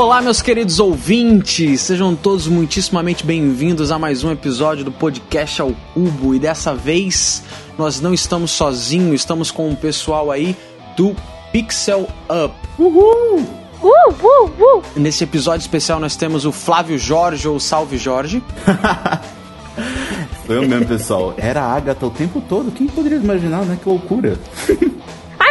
[0.00, 5.72] Olá, meus queridos ouvintes, sejam todos muitíssimamente bem-vindos a mais um episódio do Podcast ao
[5.92, 6.34] Cubo.
[6.34, 7.42] E dessa vez
[7.76, 10.56] nós não estamos sozinhos, estamos com o pessoal aí
[10.96, 11.14] do
[11.52, 12.54] Pixel Up.
[12.78, 13.44] Uh,
[13.82, 14.82] uh, uh.
[14.96, 18.42] Nesse episódio especial nós temos o Flávio Jorge ou Salve Jorge.
[20.46, 21.34] Foi eu mesmo, pessoal.
[21.36, 22.72] Era a Agatha o tempo todo.
[22.72, 23.78] Quem poderia imaginar, né?
[23.80, 24.38] Que loucura.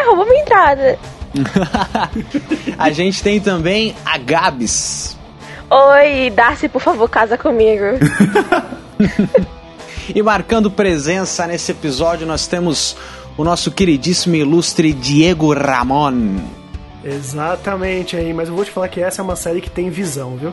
[0.10, 1.00] Roubou minha entrada.
[2.78, 5.16] A gente tem também a Gabs.
[5.70, 7.84] Oi, Darcy, por favor, casa comigo.
[10.14, 12.98] E marcando presença nesse episódio nós temos
[13.38, 16.38] o nosso queridíssimo e ilustre Diego Ramon.
[17.04, 20.36] Exatamente aí, mas eu vou te falar que essa é uma série que tem visão,
[20.36, 20.52] viu?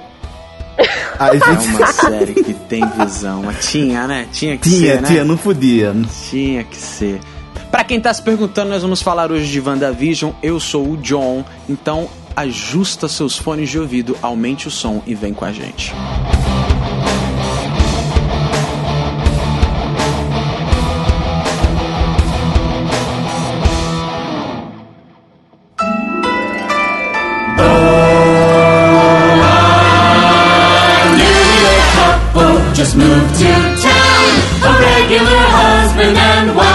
[1.19, 3.45] A É gente uma série que tem visão.
[3.45, 4.29] Mas tinha, né?
[4.31, 5.09] Tinha que tinha, ser, né?
[5.09, 5.95] tinha, não podia.
[6.31, 7.19] Tinha que ser.
[7.87, 10.33] Quem tá se perguntando, nós vamos falar hoje de WandaVision.
[10.43, 15.33] Eu sou o John, então ajusta seus fones de ouvido, aumente o som e vem
[15.33, 15.95] com a gente.
[32.75, 34.27] just moved to town.
[34.63, 36.66] A regular husband and wife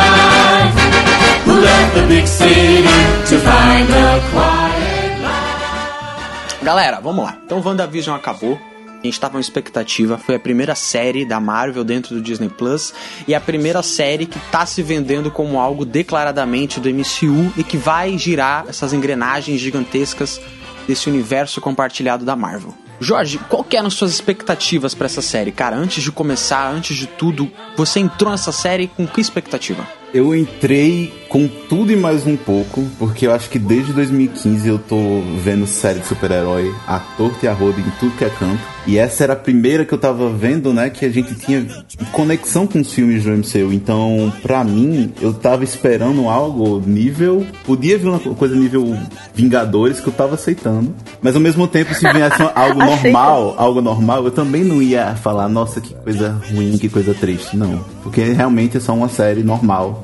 [2.28, 2.84] city
[3.30, 6.64] to find a quiet life.
[6.64, 7.38] Galera, vamos lá.
[7.46, 8.60] Então, WandaVision acabou.
[9.02, 10.18] A gente tava com expectativa.
[10.18, 12.94] Foi a primeira série da Marvel dentro do Disney Plus.
[13.28, 17.78] E a primeira série que tá se vendendo como algo declaradamente do MCU e que
[17.78, 20.40] vai girar essas engrenagens gigantescas
[20.88, 22.76] desse universo compartilhado da Marvel.
[23.00, 25.52] Jorge, qual que eram suas expectativas pra essa série?
[25.52, 30.01] Cara, antes de começar, antes de tudo, você entrou nessa série com que expectativa?
[30.14, 34.78] Eu entrei com tudo e mais um pouco, porque eu acho que desde 2015 eu
[34.78, 38.60] tô vendo série de super-herói a torta e a roda em tudo que é canto.
[38.86, 41.66] E essa era a primeira que eu tava vendo, né, que a gente tinha
[42.12, 43.72] conexão com os filmes do MCU.
[43.72, 47.46] Então, pra mim, eu tava esperando algo nível...
[47.64, 48.98] Podia vir uma coisa nível
[49.34, 50.94] Vingadores que eu tava aceitando.
[51.22, 55.48] Mas ao mesmo tempo, se viesse algo normal, algo normal, eu também não ia falar,
[55.48, 57.56] nossa, que coisa ruim, que coisa triste.
[57.56, 57.86] Não.
[58.04, 60.01] Porque realmente é só uma série normal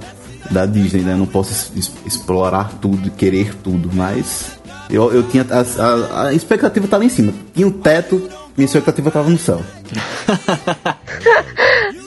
[0.51, 1.13] da Disney, né?
[1.13, 4.57] Eu não posso es- explorar tudo, querer tudo, mas
[4.89, 5.45] eu, eu tinha.
[5.49, 7.33] A, a- a expectativa lá em cima.
[7.53, 9.61] Tinha um teto, minha expectativa tava no céu.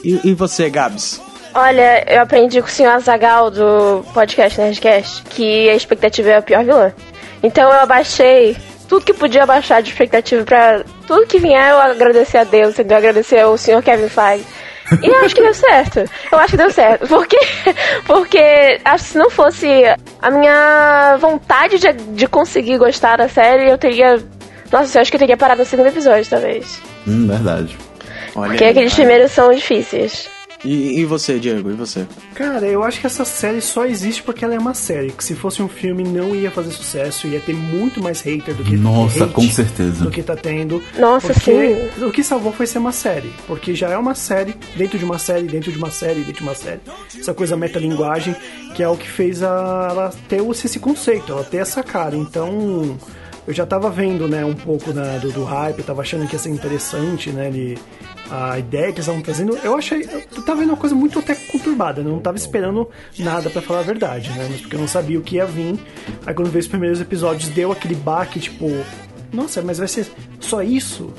[0.03, 1.21] E, e você, Gabs?
[1.53, 6.41] Olha, eu aprendi com o senhor Azagal do podcast Nerdcast que a expectativa é a
[6.41, 6.91] pior vilã.
[7.43, 8.55] Então eu abaixei
[8.87, 12.97] tudo que podia abaixar de expectativa pra tudo que vier eu agradecer a Deus, entendeu?
[12.97, 14.45] Agradecer ao senhor Kevin Feige.
[15.01, 15.99] E eu acho que deu certo.
[16.31, 17.07] Eu acho que deu certo.
[17.07, 17.37] Porque,
[18.05, 19.67] porque acho que se não fosse
[20.21, 24.21] a minha vontade de, de conseguir gostar da série, eu teria.
[24.71, 26.81] Nossa, eu acho que eu teria parado no segundo episódio, talvez.
[27.07, 27.77] Hum, verdade.
[28.35, 28.69] Olha Porque aí.
[28.71, 30.29] aqueles primeiros são difíceis.
[30.63, 31.69] E, e você, Diego?
[31.69, 32.05] E você?
[32.35, 35.11] Cara, eu acho que essa série só existe porque ela é uma série.
[35.11, 38.63] Que se fosse um filme não ia fazer sucesso, ia ter muito mais hater do
[38.63, 40.03] que Nossa, hate com certeza.
[40.03, 40.81] do que tá tendo.
[40.97, 42.05] Nossa, porque sim.
[42.05, 43.31] o que salvou foi ser uma série.
[43.47, 46.43] Porque já é uma série, dentro de uma série, dentro de uma série, dentro de
[46.43, 46.79] uma série.
[47.17, 48.35] Essa coisa metalinguagem,
[48.75, 52.15] que é o que fez a, ela ter esse esse conceito, ela ter essa cara.
[52.15, 52.97] Então,
[53.51, 56.39] eu já tava vendo, né, um pouco da- do, do hype, tava achando que ia
[56.39, 57.77] ser interessante, né, ele,
[58.29, 59.57] a ideia que eles estavam trazendo.
[59.63, 62.89] Eu achei, eu tava vendo uma coisa muito até conturbada, né, eu não tava esperando
[63.19, 65.77] nada pra falar a verdade, né, mas porque eu não sabia o que ia vir.
[66.25, 68.67] Aí quando veio os primeiros episódios, deu aquele baque, tipo,
[69.33, 70.07] nossa, mas vai ser
[70.39, 71.13] só isso?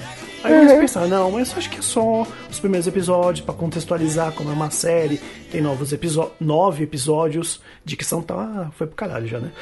[0.45, 3.45] Aí eu comecei a pensar, não, mas eu acho que é só os primeiros episódios
[3.45, 5.21] pra contextualizar como é uma série.
[5.53, 7.61] Tem novos episódios, nove episódios.
[7.85, 9.53] Dicção tá, foi pro caralho já, né?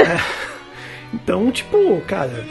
[0.00, 0.57] É.
[1.14, 2.44] Então, tipo, cara,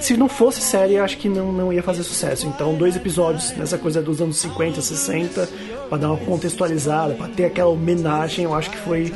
[0.00, 2.46] se não fosse série, acho que não, não ia fazer sucesso.
[2.46, 5.48] Então, dois episódios nessa coisa dos anos 50, 60,
[5.88, 9.12] pra dar uma contextualizada, pra ter aquela homenagem, eu acho que foi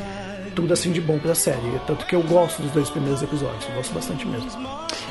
[0.55, 1.57] tudo assim de bom pra série.
[1.87, 4.49] Tanto que eu gosto dos dois primeiros episódios, eu gosto bastante mesmo.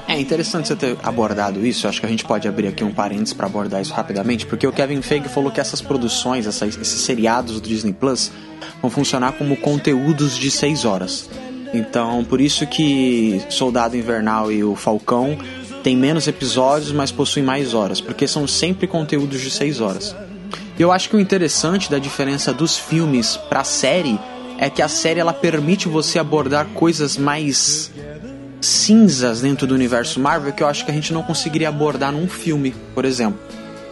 [0.07, 1.87] É interessante você ter abordado isso.
[1.89, 4.73] Acho que a gente pode abrir aqui um parênteses pra abordar isso rapidamente, porque o
[4.73, 8.31] Kevin Feige falou que essas produções, essas- esses seriados do Disney Plus,
[8.83, 11.31] vão funcionar como conteúdos de 6 horas.
[11.73, 15.39] Então, por isso que Soldado Invernal e o Falcão
[15.83, 20.17] têm menos episódios, mas possuem mais horas, porque são sempre conteúdos de 6 horas.
[20.79, 24.19] Eu acho que o interessante da diferença dos filmes pra série
[24.59, 27.91] é que a série ela permite você abordar coisas mais
[28.61, 32.29] cinzas dentro do universo Marvel que eu acho que a gente não conseguiria abordar num
[32.29, 33.39] filme, por exemplo.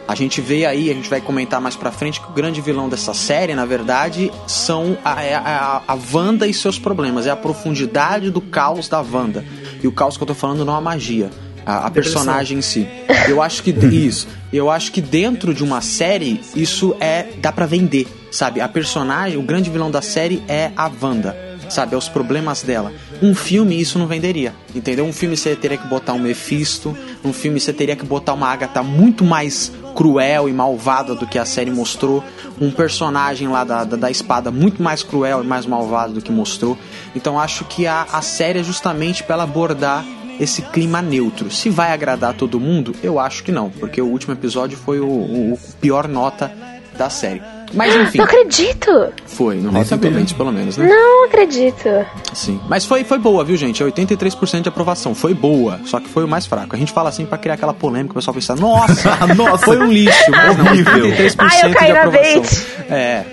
[0.08, 2.88] A gente vê aí, a gente vai comentar mais pra frente que o grande vilão
[2.88, 7.26] dessa série, na verdade, são a, é a, a Wanda e seus problemas.
[7.26, 9.44] É a profundidade do caos da Wanda.
[9.82, 11.28] E o caos que eu tô falando não é a magia.
[11.66, 12.88] A, a personagem em si.
[13.28, 14.26] Eu acho que isso.
[14.50, 17.26] Eu acho que dentro de uma série, isso é.
[17.36, 18.08] dá pra vender.
[18.30, 18.62] Sabe?
[18.62, 21.94] A personagem, o grande vilão da série é a Wanda sabe?
[21.94, 22.92] Aos problemas dela.
[23.22, 25.04] Um filme isso não venderia, entendeu?
[25.04, 28.48] Um filme você teria que botar um Mephisto, um filme você teria que botar uma
[28.48, 32.22] Agatha muito mais cruel e malvada do que a série mostrou,
[32.60, 36.30] um personagem lá da, da, da espada muito mais cruel e mais malvado do que
[36.30, 36.78] mostrou.
[37.16, 40.04] Então acho que a, a série é justamente para abordar
[40.38, 41.50] esse clima neutro.
[41.50, 45.08] Se vai agradar todo mundo, eu acho que não, porque o último episódio foi o,
[45.08, 46.52] o, o pior nota
[46.96, 47.57] da série.
[47.72, 48.18] Mas enfim.
[48.18, 49.12] Não acredito!
[49.26, 50.10] Foi, no Rotten sabia.
[50.10, 50.86] Tomatoes, pelo menos, né?
[50.88, 51.88] Não acredito.
[52.32, 52.60] Sim.
[52.68, 53.82] Mas foi, foi boa, viu, gente?
[53.82, 55.14] É 83% de aprovação.
[55.14, 56.74] Foi boa, só que foi o mais fraco.
[56.74, 59.86] A gente fala assim pra criar aquela polêmica, o pessoal pensa, nossa, nossa, foi um
[59.92, 60.30] lixo.
[60.30, 60.92] Mas não, Horrível.
[61.10, 62.42] 83% Ai, eu caí de na aprovação.
[62.42, 62.66] bait.
[62.90, 63.24] É.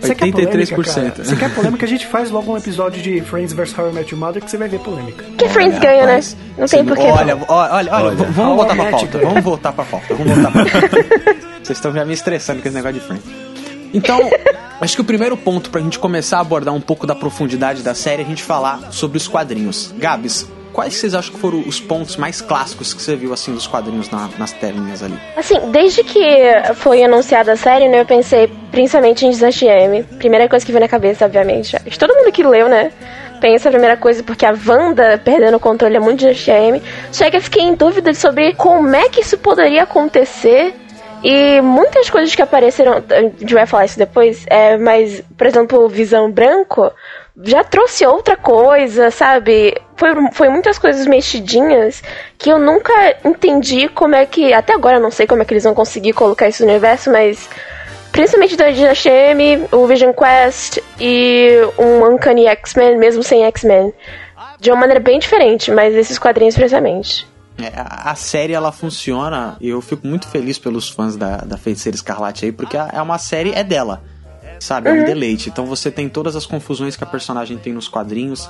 [0.00, 1.24] Você quer polêmica, 83%.
[1.24, 1.84] Você quer polêmica?
[1.84, 3.78] A gente faz logo um episódio de Friends vs.
[3.78, 5.22] How I Met Your Mother que você vai ver polêmica.
[5.36, 6.20] Que Friends ganha, né?
[6.56, 7.02] Não tem porquê.
[7.02, 9.18] Olha, olha, olha, olha, vamos voltar pra pauta.
[9.18, 10.14] Vamos voltar pra pauta.
[10.14, 10.96] Vamos voltar pra pauta.
[11.62, 13.24] Vocês estão já me estressando com esse negócio de Friends.
[13.92, 14.18] Então,
[14.80, 17.94] acho que o primeiro ponto pra gente começar a abordar um pouco da profundidade da
[17.94, 19.92] série é a gente falar sobre os quadrinhos.
[19.98, 23.66] Gabs, quais vocês acham que foram os pontos mais clássicos que você viu assim dos
[23.66, 25.18] quadrinhos na- nas telinhas ali?
[25.36, 26.20] Assim, desde que
[26.76, 30.04] foi anunciada a série, né, eu pensei principalmente em Desastre M.
[30.18, 31.76] Primeira coisa que veio na cabeça, obviamente.
[31.98, 32.92] Todo mundo que leu, né,
[33.40, 36.82] pensa a primeira coisa, porque a Wanda perdendo o controle é muito de Desastre M.
[37.10, 40.74] Só que eu fiquei em dúvida sobre como é que isso poderia acontecer.
[41.22, 45.88] E muitas coisas que apareceram, a gente vai falar isso depois, é, mas, por exemplo,
[45.88, 46.90] Visão Branco
[47.42, 49.74] já trouxe outra coisa, sabe?
[49.96, 52.02] Foi, foi muitas coisas mexidinhas
[52.38, 52.92] que eu nunca
[53.24, 54.52] entendi como é que.
[54.52, 57.10] Até agora eu não sei como é que eles vão conseguir colocar isso no universo,
[57.10, 57.48] mas.
[58.12, 63.94] Principalmente da Dinastia M, o Vision Quest e um Uncanny X-Men, mesmo sem X-Men.
[64.58, 67.24] De uma maneira bem diferente, mas esses quadrinhos precisamente.
[67.62, 71.94] É, a, série ela funciona e eu fico muito feliz pelos fãs da, da Feiticeira
[71.96, 74.02] Escarlate aí, porque é uma série, é dela,
[74.58, 74.88] sabe?
[74.88, 75.48] É um deleite.
[75.48, 78.48] Então você tem todas as confusões que a personagem tem nos quadrinhos.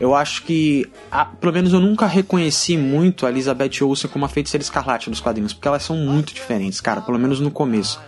[0.00, 4.28] Eu acho que, a- pelo menos eu nunca reconheci muito a Elizabeth Olsen como a
[4.28, 8.00] Feiticeira Escarlate nos quadrinhos, porque elas são muito diferentes, cara, pelo menos no começo.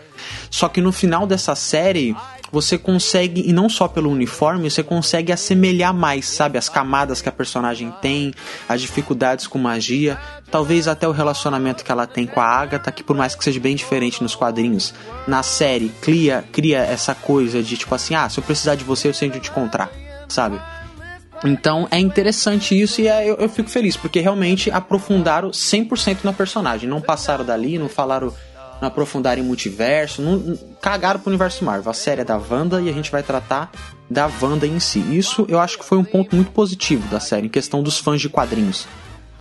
[0.51, 2.17] Só que no final dessa série,
[2.51, 6.57] você consegue, e não só pelo uniforme, você consegue assemelhar mais, sabe?
[6.57, 8.33] As camadas que a personagem tem,
[8.69, 10.19] as dificuldades com magia,
[10.55, 13.59] talvez até o relacionamento que ela tem com a Agatha, que por mais que seja
[13.59, 14.95] bem diferente nos quadrinhos,
[15.27, 19.09] na série cria, cria essa coisa de tipo assim, ah, se eu precisar de você,
[19.09, 19.91] eu sei onde te encontrar,
[20.29, 20.61] sabe?
[21.45, 26.33] Então é interessante isso e é- eu, eu fico feliz, porque realmente aprofundaram 100% na
[26.33, 26.89] personagem.
[26.89, 28.33] Não passaram dali, não falaram,
[28.81, 31.91] não aprofundaram em multiverso, não, não- cagaram pro universo Marvel.
[31.91, 33.73] A série é da Wanda e a gente vai tratar
[34.09, 35.01] da Wanda em si.
[35.01, 38.21] Isso eu acho que foi um ponto muito positivo da série, em questão dos fãs
[38.21, 38.87] de quadrinhos.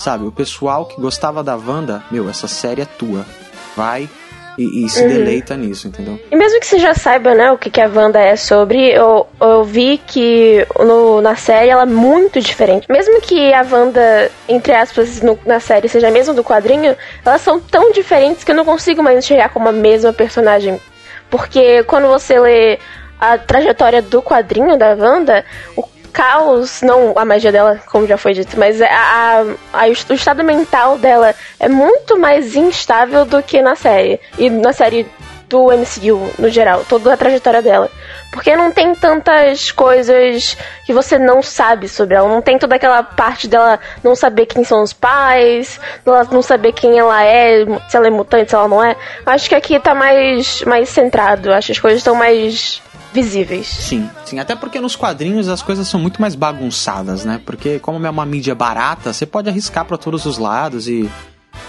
[0.03, 3.25] Sabe, o pessoal que gostava da Wanda, meu, essa série é tua.
[3.73, 4.09] Vai
[4.57, 6.19] e, e se deleita nisso, entendeu?
[6.29, 9.25] E mesmo que você já saiba, né, o que, que a Wanda é sobre, eu,
[9.39, 12.85] eu vi que no- na série ela é muito diferente.
[12.89, 17.39] Mesmo que a Wanda, entre aspas, no- na série seja a mesma do quadrinho, elas
[17.39, 20.81] são tão diferentes que eu não consigo mais enxergar como a mesma personagem.
[21.29, 22.77] Porque quando você lê
[23.21, 25.45] a trajetória do quadrinho da Wanda,
[25.77, 25.81] o
[26.13, 29.41] caos, não a magia dela, como já foi dito, mas a, a-
[29.73, 34.19] a- o estado mental dela é muito mais instável do que na série.
[34.37, 35.05] E na série
[35.49, 37.89] do MCU, no geral, toda a trajetória dela.
[38.31, 42.27] Porque não tem tantas coisas que você não sabe sobre ela.
[42.27, 46.71] Não tem toda aquela parte dela não saber quem são os pais, dela não saber
[46.73, 48.95] quem ela é, se ela é mutante, se ela não é.
[49.25, 51.53] Acho que aqui tá mais, mais centrado.
[51.53, 52.81] Acho que as coisas estão mais
[53.13, 53.67] visíveis.
[53.67, 54.39] Sim, sim.
[54.39, 57.39] Até porque nos quadrinhos as coisas são muito mais bagunçadas, né?
[57.45, 61.09] Porque como é uma mídia barata, você pode arriscar pra todos os lados e,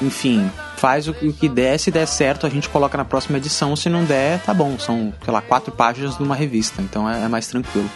[0.00, 1.78] enfim, faz o que der.
[1.78, 3.76] Se der certo, a gente coloca na próxima edição.
[3.76, 4.78] Se não der, tá bom.
[4.78, 6.80] São, sei lá, quatro páginas numa revista.
[6.80, 7.90] Então é, é mais tranquilo.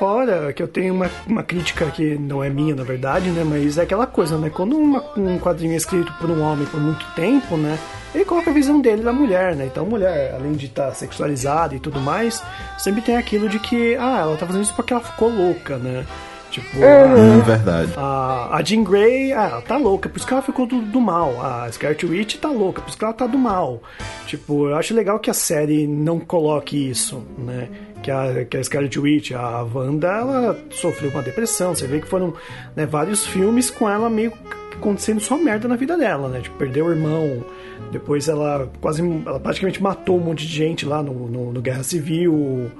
[0.00, 3.44] Fora que eu tenho uma, uma crítica que não é minha, na verdade, né?
[3.44, 4.48] Mas é aquela coisa, né?
[4.48, 7.78] Quando uma- um quadrinho é escrito por um homem por muito tempo, né?
[8.14, 9.66] Ele coloca a visão dele da mulher, né?
[9.66, 12.42] Então a mulher, além de estar sexualizada e tudo mais,
[12.78, 16.06] sempre tem aquilo de que, ah, ela tá fazendo isso porque ela ficou louca, né?
[16.50, 17.92] Tipo, Hum, verdade.
[17.96, 21.00] a, a Jean Grey, ah, ela tá louca, por isso que ela ficou do, do
[21.00, 21.34] mal.
[21.44, 23.80] A Scarlet Witch tá louca, por isso que ela tá do mal.
[24.26, 27.68] Tipo, eu acho legal que a série não coloque isso, né?
[28.02, 31.74] Que a, que a Scarlet Witch, a Wanda, ela sofreu uma depressão.
[31.74, 32.34] Você vê que foram
[32.74, 34.32] né, vários filmes com ela meio
[34.80, 36.40] acontecendo só merda na vida dela, né?
[36.40, 37.44] Tipo, perdeu o irmão,
[37.92, 41.82] depois ela quase, ela praticamente matou um monte de gente lá no, no, no Guerra
[41.82, 42.70] Civil.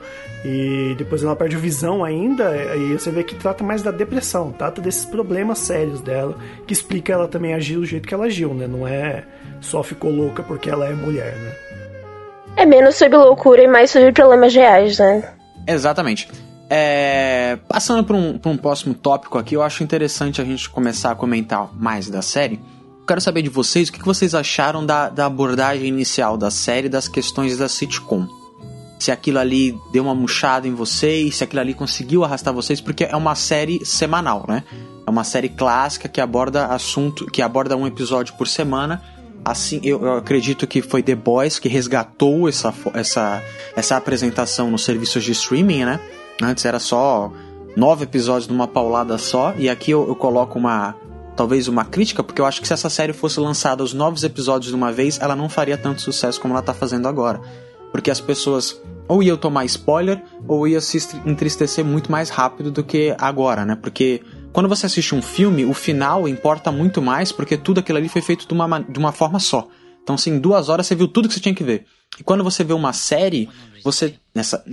[0.42, 2.56] E depois ela perde a visão ainda.
[2.74, 6.36] E você vê que trata mais da depressão, trata desses problemas sérios dela,
[6.66, 8.66] que explica ela também agir do jeito que ela agiu, né?
[8.66, 9.24] Não é
[9.60, 11.89] só ficou louca porque ela é mulher, né?
[12.56, 15.22] É menos sobre loucura e mais sobre problemas reais, né?
[15.66, 16.28] Exatamente.
[16.68, 21.14] É, Passando para um, um próximo tópico aqui, eu acho interessante a gente começar a
[21.14, 22.60] comentar mais da série.
[23.06, 26.88] Quero saber de vocês o que que vocês acharam da, da abordagem inicial da série
[26.88, 28.26] das questões da sitcom.
[29.00, 33.04] Se aquilo ali deu uma murchada em vocês, se aquilo ali conseguiu arrastar vocês, porque
[33.04, 34.62] é uma série semanal, né?
[35.06, 39.02] É uma série clássica que aborda assunto, que aborda um episódio por semana.
[39.44, 43.42] Assim, eu, acredito que foi The Boys que resgatou essa, essa,
[43.74, 46.00] essa apresentação nos serviços de streaming, né?
[46.42, 47.32] Antes era só
[47.76, 50.94] nove episódios numa paulada só, e aqui eu, eu coloco uma
[51.36, 54.70] talvez uma crítica, porque eu acho que se essa série fosse lançada os novos episódios
[54.70, 57.40] de uma vez, ela não faria tanto sucesso como ela tá fazendo agora.
[57.90, 58.78] Porque as pessoas
[59.08, 63.74] ou iam tomar spoiler, ou iam se entristecer muito mais rápido do que agora, né?
[63.74, 68.08] Porque quando você assiste um filme, o final importa muito mais, porque tudo aquilo ali
[68.08, 69.68] foi feito de uma, ma- de uma forma só.
[70.02, 71.84] Então, assim, em duas horas você viu tudo que você tinha que ver.
[72.18, 73.48] E quando você vê uma série,
[73.84, 74.64] você, nessa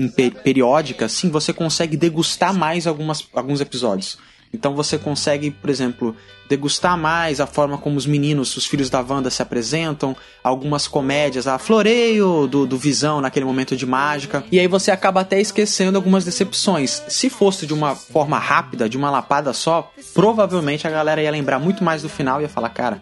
[0.44, 4.18] periódica, assim, você consegue degustar mais algumas, alguns episódios.
[4.54, 6.16] Então você consegue, por exemplo,
[6.48, 11.48] degustar mais a forma como os meninos, os filhos da Wanda se apresentam, algumas comédias,
[11.48, 15.98] a floreio do, do Visão naquele momento de mágica, e aí você acaba até esquecendo
[15.98, 17.04] algumas decepções.
[17.08, 21.60] Se fosse de uma forma rápida, de uma lapada só, provavelmente a galera ia lembrar
[21.60, 23.02] muito mais do final e ia falar, cara,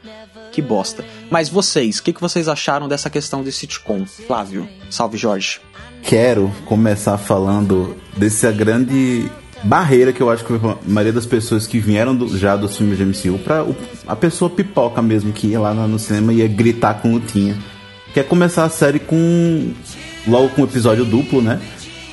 [0.51, 1.05] que bosta.
[1.29, 4.05] Mas vocês, o que, que vocês acharam dessa questão de sitcom?
[4.05, 5.59] Flávio, salve Jorge.
[6.01, 9.29] Quero começar falando dessa grande
[9.63, 12.97] barreira que eu acho que a maioria das pessoas que vieram do- já dos filmes
[12.97, 13.65] de MCU pra
[14.05, 17.55] a pessoa pipoca mesmo que ia lá no cinema e ia gritar com lutinha.
[18.13, 19.71] Quer começar a série com
[20.27, 21.59] logo com um episódio duplo, né?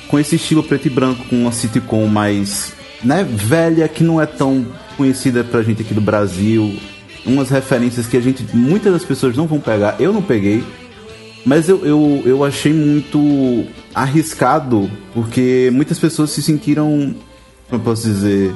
[0.07, 2.73] Com esse estilo preto e branco, com uma sitcom mais
[3.03, 6.73] né, velha que não é tão conhecida pra gente aqui do Brasil,
[7.25, 9.95] umas referências que a gente muitas das pessoas não vão pegar.
[9.99, 10.63] Eu não peguei,
[11.45, 17.13] mas eu, eu, eu achei muito arriscado, porque muitas pessoas se sentiram,
[17.77, 18.53] eu posso dizer,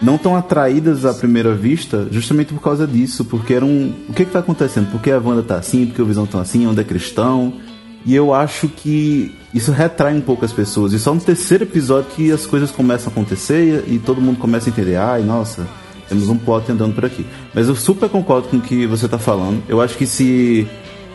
[0.00, 3.94] não tão atraídas à primeira vista, justamente por causa disso, porque era um.
[4.08, 4.90] O que que tá acontecendo?
[4.90, 5.86] Por que a Wanda tá assim?
[5.86, 6.66] Por que o Visão tá assim?
[6.66, 7.54] Onde é cristão?
[8.04, 10.92] E eu acho que isso retrai um pouco as pessoas.
[10.92, 14.38] E só no terceiro episódio que as coisas começam a acontecer e, e todo mundo
[14.38, 15.66] começa a entender, ai, nossa,
[16.08, 17.24] temos um plot andando por aqui.
[17.54, 19.62] Mas eu super concordo com o que você tá falando.
[19.68, 20.66] Eu acho que se,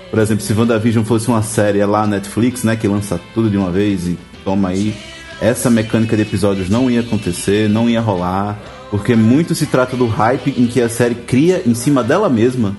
[0.10, 3.58] por exemplo, se WandaVision fosse uma série lá na Netflix, né, que lança tudo de
[3.58, 4.96] uma vez e toma aí,
[5.42, 8.58] essa mecânica de episódios não ia acontecer, não ia rolar,
[8.90, 12.76] porque muito se trata do hype em que a série cria em cima dela mesma,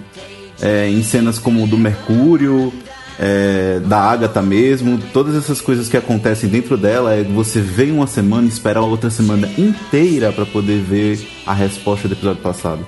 [0.61, 2.73] é, em cenas como do Mercúrio,
[3.21, 8.07] é, da Agatha mesmo, todas essas coisas que acontecem dentro dela, é você vem uma
[8.07, 12.85] semana e espera outra semana inteira para poder ver a resposta do episódio passado.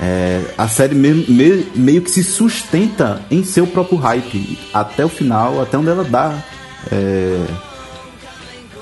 [0.00, 5.08] É, a série me- me- meio que se sustenta em seu próprio hype até o
[5.08, 6.38] final, até onde ela dá
[6.92, 7.40] é,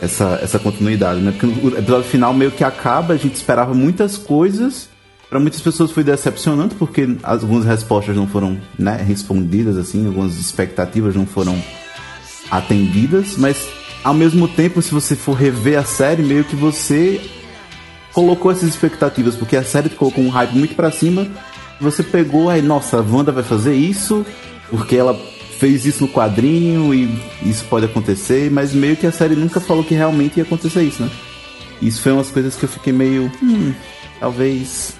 [0.00, 1.32] essa, essa continuidade, né?
[1.32, 4.88] Porque o episódio final meio que acaba, a gente esperava muitas coisas.
[5.28, 11.16] Para muitas pessoas foi decepcionante porque algumas respostas não foram né, respondidas, assim, algumas expectativas
[11.16, 11.60] não foram
[12.48, 13.68] atendidas, mas
[14.04, 17.20] ao mesmo tempo, se você for rever a série, meio que você
[18.12, 21.26] colocou essas expectativas, porque a série colocou um hype muito pra cima.
[21.80, 24.24] Você pegou aí, nossa, a Wanda vai fazer isso,
[24.70, 25.20] porque ela
[25.58, 27.08] fez isso no quadrinho e
[27.44, 31.02] isso pode acontecer, mas meio que a série nunca falou que realmente ia acontecer isso,
[31.02, 31.10] né?
[31.82, 33.72] Isso foi umas coisas que eu fiquei meio, hum,
[34.20, 34.94] talvez,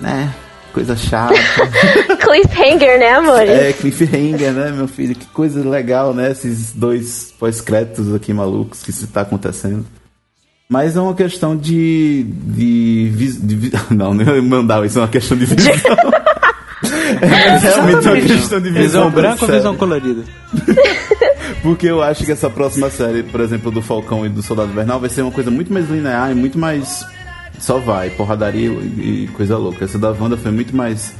[0.00, 0.32] né,
[0.72, 1.34] coisa chata.
[2.20, 3.42] Cliffhanger, né, amor?
[3.42, 5.14] É, cliffhanger, né, meu filho?
[5.14, 6.30] Que coisa legal, né?
[6.32, 9.84] Esses dois pós-créditos aqui malucos que isso tá acontecendo.
[10.68, 12.24] Mas é uma questão de.
[12.28, 15.64] de, de vi- não, não ia mandar, isso é uma questão de visão.
[17.10, 18.82] É realmente uma questão de visão.
[18.82, 19.58] Visão da branca ou série.
[19.58, 20.22] visão colorida?
[21.62, 25.00] Porque eu acho que essa próxima série, por exemplo, do Falcão e do Soldado Invernal,
[25.00, 27.04] vai ser uma coisa muito mais linear e muito mais.
[27.58, 29.84] Só vai, porradaria e e coisa louca.
[29.84, 31.12] Essa da Wanda foi muito mais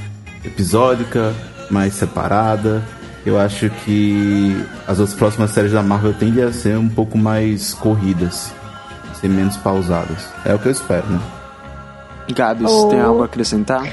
[0.45, 1.35] episódica,
[1.71, 2.83] mais separada.
[3.27, 4.57] Eu acho que
[4.89, 8.53] as outras próximas séries da Marvel tendem a ser um pouco mais corridas.
[9.21, 10.27] ser menos pausadas.
[10.47, 11.21] É o que eu espero, né?
[12.35, 12.89] Gabs, Oh.
[12.89, 13.85] tem algo a acrescentar?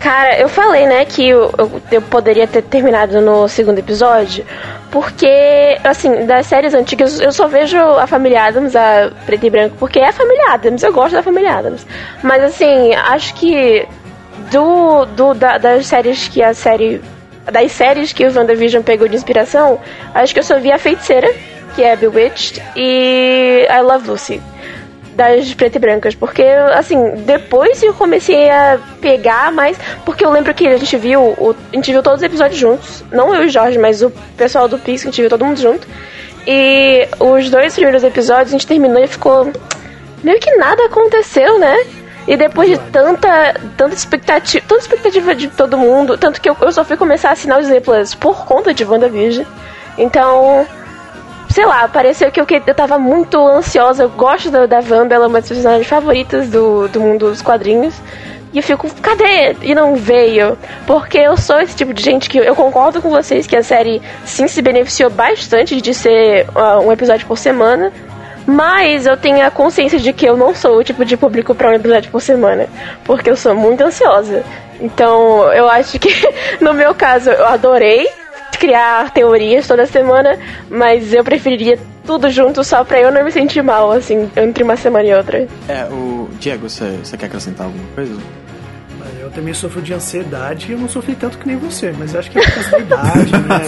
[0.00, 4.46] Cara, eu falei, né, que eu, eu, eu poderia ter terminado no segundo episódio,
[4.92, 9.74] porque, assim, das séries antigas eu só vejo a Família Adams, a Preto e Branco,
[9.76, 11.84] porque é a Família Adams, eu gosto da Família Adams.
[12.22, 13.88] Mas, assim, acho que
[14.52, 17.02] do, do da- das séries que a série.
[17.50, 19.80] Das séries que o WandaVision pegou de inspiração,
[20.14, 21.28] acho que eu só vi a Feiticeira,
[21.74, 24.42] que é Bewitched, e I Love Lucy
[25.18, 26.96] das preto e brancas, porque assim,
[27.26, 31.74] depois eu comecei a pegar mais, porque eu lembro que a gente viu, o, a
[31.76, 34.78] gente viu todos os episódios juntos, não eu e o Jorge, mas o pessoal do
[34.78, 35.84] Pix, a gente viu todo mundo junto.
[36.46, 39.52] E os dois primeiros episódios a gente terminou e ficou
[40.22, 41.76] meio que nada aconteceu, né?
[42.28, 46.70] E depois de tanta, tanta expectativa, tanta expectativa de todo mundo, tanto que eu, eu
[46.70, 49.44] só fui começar a assinar os Disney Plus por conta de WandaVision.
[49.98, 50.64] Então,
[51.58, 54.04] sei lá, pareceu que eu, que eu tava muito ansiosa.
[54.04, 57.42] Eu gosto da, da Wanda, ela é uma das personagens favoritas do, do mundo dos
[57.42, 58.00] quadrinhos.
[58.52, 59.56] E eu fico, cadê?
[59.62, 60.56] E não veio.
[60.86, 64.00] Porque eu sou esse tipo de gente que eu concordo com vocês que a série
[64.24, 67.92] sim se beneficiou bastante de ser ah, um episódio por semana.
[68.46, 71.70] Mas eu tenho a consciência de que eu não sou o tipo de público pra
[71.70, 72.68] um episódio por semana.
[73.02, 74.44] Porque eu sou muito ansiosa.
[74.80, 76.08] Então eu acho que
[76.62, 78.08] no meu caso eu adorei
[78.58, 80.38] criar teorias toda semana,
[80.68, 84.76] mas eu preferiria tudo junto só pra eu não me sentir mal, assim, entre uma
[84.76, 85.46] semana e outra.
[85.68, 88.12] É, o Diego, você, quer acrescentar alguma coisa?
[89.20, 92.20] Eu também sofro de ansiedade e eu não sofri tanto que nem você, mas eu
[92.20, 93.60] acho que é por causa da idade, né?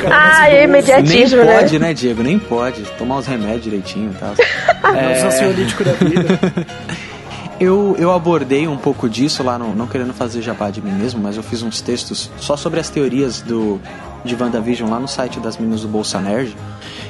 [0.02, 1.58] É Ah, é imediatismo, Nem né?
[1.60, 2.22] pode, né, Diego?
[2.22, 2.82] Nem pode.
[2.96, 4.34] Tomar os remédios direitinho e tal.
[4.96, 6.38] É o ansiolítico da vida.
[7.60, 11.22] Eu, eu abordei um pouco disso lá, no, não querendo fazer jabá de mim mesmo,
[11.22, 13.80] mas eu fiz uns textos só sobre as teorias do,
[14.24, 16.56] de WandaVision lá no site das meninas do Bolsa Nerd.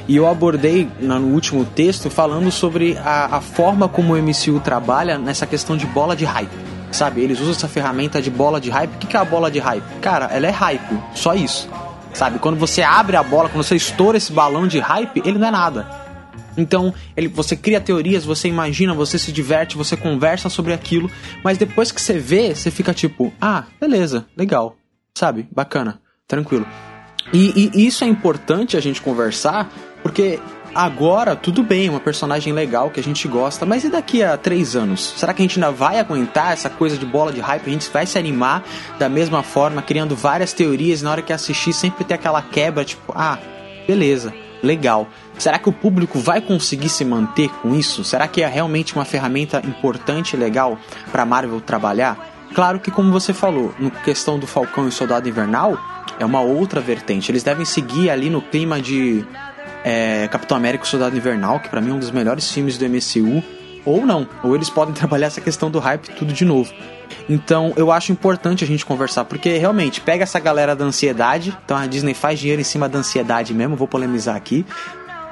[0.07, 5.17] E eu abordei no último texto falando sobre a, a forma como o MCU trabalha
[5.17, 6.51] nessa questão de bola de hype.
[6.91, 8.93] Sabe, eles usam essa ferramenta de bola de hype.
[8.93, 9.83] O que é a bola de hype?
[9.99, 11.67] Cara, ela é hype, só isso.
[12.13, 15.47] Sabe, quando você abre a bola, quando você estoura esse balão de hype, ele não
[15.47, 16.04] é nada.
[16.57, 21.09] Então, ele, você cria teorias, você imagina, você se diverte, você conversa sobre aquilo,
[21.43, 24.77] mas depois que você vê, você fica tipo, ah, beleza, legal,
[25.13, 26.65] sabe, bacana, tranquilo.
[27.33, 29.71] E, e isso é importante a gente conversar,
[30.03, 30.39] porque
[30.75, 34.75] agora tudo bem, uma personagem legal que a gente gosta, mas e daqui a três
[34.75, 35.13] anos?
[35.17, 37.67] Será que a gente ainda vai aguentar essa coisa de bola de hype?
[37.67, 38.63] A gente vai se animar
[38.99, 43.13] da mesma forma, criando várias teorias, na hora que assistir sempre ter aquela quebra, tipo,
[43.15, 43.39] ah,
[43.87, 45.07] beleza, legal.
[45.37, 48.03] Será que o público vai conseguir se manter com isso?
[48.03, 50.77] Será que é realmente uma ferramenta importante e legal
[51.11, 52.33] para Marvel trabalhar?
[52.53, 55.77] Claro que, como você falou, no questão do Falcão e Soldado Invernal,
[56.19, 57.31] é uma outra vertente.
[57.31, 59.25] Eles devem seguir ali no clima de
[59.83, 62.85] é, Capitão América e Soldado Invernal, que pra mim é um dos melhores filmes do
[62.85, 63.43] MCU,
[63.85, 64.27] ou não.
[64.43, 66.73] Ou eles podem trabalhar essa questão do hype tudo de novo.
[67.29, 71.55] Então eu acho importante a gente conversar, porque realmente pega essa galera da ansiedade.
[71.65, 74.65] Então a Disney faz dinheiro em cima da ansiedade mesmo, vou polemizar aqui.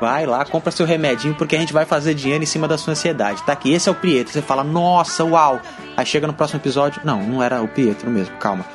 [0.04, 2.92] Vai lá, compra seu remedinho, porque a gente vai fazer dinheiro em cima da sua
[2.92, 3.42] ansiedade.
[3.44, 4.34] Tá aqui, esse é o Pietro.
[4.34, 5.62] Você fala, nossa, uau.
[5.96, 8.66] Aí chega no próximo episódio, não, não era o Pietro mesmo, calma.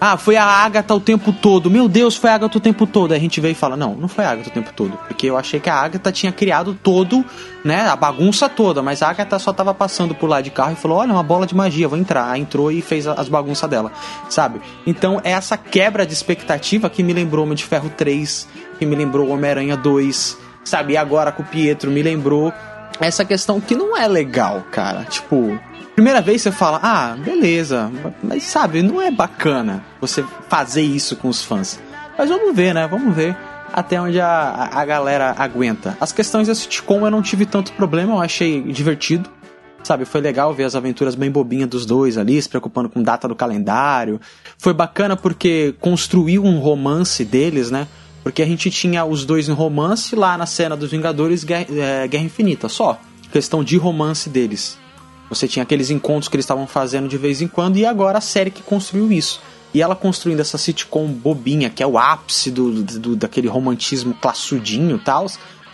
[0.00, 1.70] Ah, foi a Agatha o tempo todo.
[1.70, 3.12] Meu Deus, foi a Agatha o tempo todo.
[3.12, 4.98] Aí a gente veio e fala: Não, não foi a Agatha o tempo todo.
[5.06, 7.24] Porque eu achei que a Agatha tinha criado todo,
[7.62, 7.86] né?
[7.86, 8.82] A bagunça toda.
[8.82, 11.46] Mas a Agatha só tava passando por lá de carro e falou: Olha, uma bola
[11.46, 12.30] de magia, vou entrar.
[12.30, 13.92] Aí entrou e fez as bagunças dela,
[14.30, 14.62] sabe?
[14.86, 18.48] Então é essa quebra de expectativa que me lembrou Homem de Ferro 3,
[18.80, 20.94] que me lembrou Homem-Aranha 2, sabe?
[20.94, 22.50] E agora com o Pietro me lembrou
[22.98, 25.04] essa questão que não é legal, cara.
[25.04, 25.60] Tipo,
[25.94, 31.28] primeira vez você fala, ah, beleza, mas sabe, não é bacana você fazer isso com
[31.28, 31.78] os fãs.
[32.16, 32.88] Mas vamos ver, né?
[32.88, 33.36] Vamos ver
[33.70, 35.94] até onde a, a galera aguenta.
[36.00, 39.28] As questões da sitcom eu não tive tanto problema, eu achei divertido.
[39.82, 43.28] Sabe, foi legal ver as aventuras bem bobinhas dos dois ali, se preocupando com data
[43.28, 44.20] do calendário.
[44.58, 47.86] Foi bacana porque construiu um romance deles, né?
[48.22, 52.08] Porque a gente tinha os dois em romance lá na cena dos Vingadores Guerra, é,
[52.08, 53.00] Guerra Infinita, só.
[53.32, 54.78] Questão de romance deles.
[55.28, 58.20] Você tinha aqueles encontros que eles estavam fazendo de vez em quando e agora a
[58.20, 59.40] série que construiu isso.
[59.72, 64.96] E ela construindo essa sitcom bobinha, que é o ápice do, do daquele romantismo classudinho
[64.96, 65.26] e tal,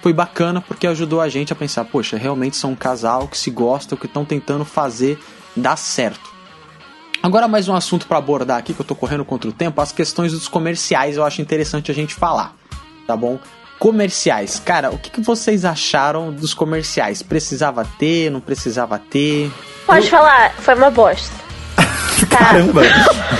[0.02, 3.50] foi bacana porque ajudou a gente a pensar, poxa, realmente são um casal que se
[3.50, 5.18] gostam, que estão tentando fazer
[5.56, 6.35] dar certo.
[7.26, 9.90] Agora mais um assunto para abordar aqui, que eu tô correndo contra o tempo, as
[9.90, 12.54] questões dos comerciais eu acho interessante a gente falar,
[13.04, 13.36] tá bom?
[13.80, 17.24] Comerciais, cara, o que, que vocês acharam dos comerciais?
[17.24, 19.50] Precisava ter, não precisava ter?
[19.84, 21.34] Pode falar, foi uma bosta.
[22.30, 22.38] Tá.
[22.38, 22.80] Caramba!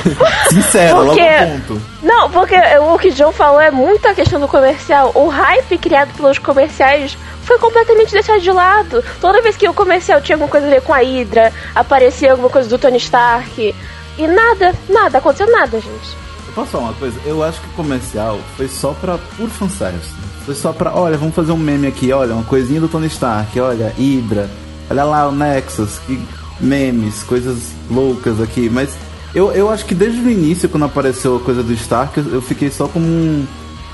[0.51, 1.83] Sincero, logo Porque- ao ponto.
[2.03, 5.13] Não, porque o que o John falou é muito a questão do comercial.
[5.15, 7.17] O hype criado pelos comerciais
[7.47, 9.03] foi completamente deixado de lado.
[9.21, 12.51] Toda vez que o comercial tinha alguma coisa a ver com a Hydra, aparecia alguma
[12.51, 13.75] coisa do Tony Stark.
[14.19, 16.17] E nada, nada, aconteceu nada, gente.
[16.49, 17.19] Eu posso falar uma coisa?
[17.25, 20.11] Eu acho que o comercial foi só pra puro fanservice.
[20.45, 23.59] Foi só pra, olha, vamos fazer um meme aqui, olha, uma coisinha do Tony Stark,
[23.61, 24.49] olha, Hydra,
[24.89, 26.21] olha lá o Nexus, que
[26.61, 28.71] memes, coisas loucas aqui.
[28.71, 28.91] Mas
[29.35, 32.43] eu, eu acho que desde o início, quando apareceu a coisa do Stark, eu, eu
[32.43, 33.47] fiquei só como um.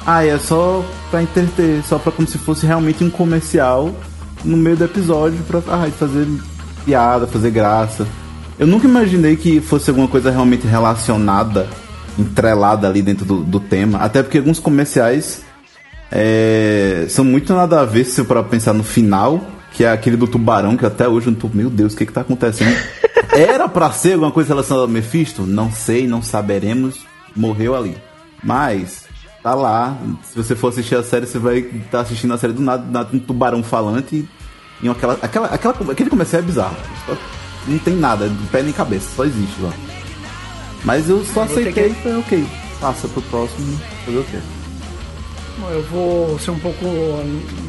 [0.07, 3.95] Ah, é só pra entreter, só pra como se fosse realmente um comercial
[4.45, 6.27] no meio do episódio pra ah, fazer
[6.85, 8.07] piada, fazer graça.
[8.59, 11.69] Eu nunca imaginei que fosse alguma coisa realmente relacionada,
[12.19, 13.99] entrelada ali dentro do, do tema.
[13.99, 15.43] Até porque alguns comerciais
[16.11, 19.41] é, são muito nada a ver se eu para pensar no final,
[19.73, 22.07] que é aquele do tubarão, que até hoje eu não tô, meu Deus, o que
[22.07, 22.77] que tá acontecendo?
[23.33, 25.43] Era pra ser alguma coisa relacionada ao Mephisto?
[25.43, 27.07] Não sei, não saberemos.
[27.35, 27.97] Morreu ali.
[28.45, 29.05] Mas,
[29.43, 29.97] tá lá.
[30.25, 32.91] Se você for assistir a série, você vai estar assistindo a série do nada, do
[32.93, 34.29] nada um tubarão falante
[34.83, 36.77] e aquela, aquela, aquela, aquele comercial é bizarro.
[37.67, 39.73] Não tem nada, de pé nem cabeça, só existe lá.
[40.85, 42.47] Mas eu só aceitei que- e falei, ok,
[42.81, 44.39] passa pro próximo, fazer o quê?
[45.71, 46.85] Eu vou ser um pouco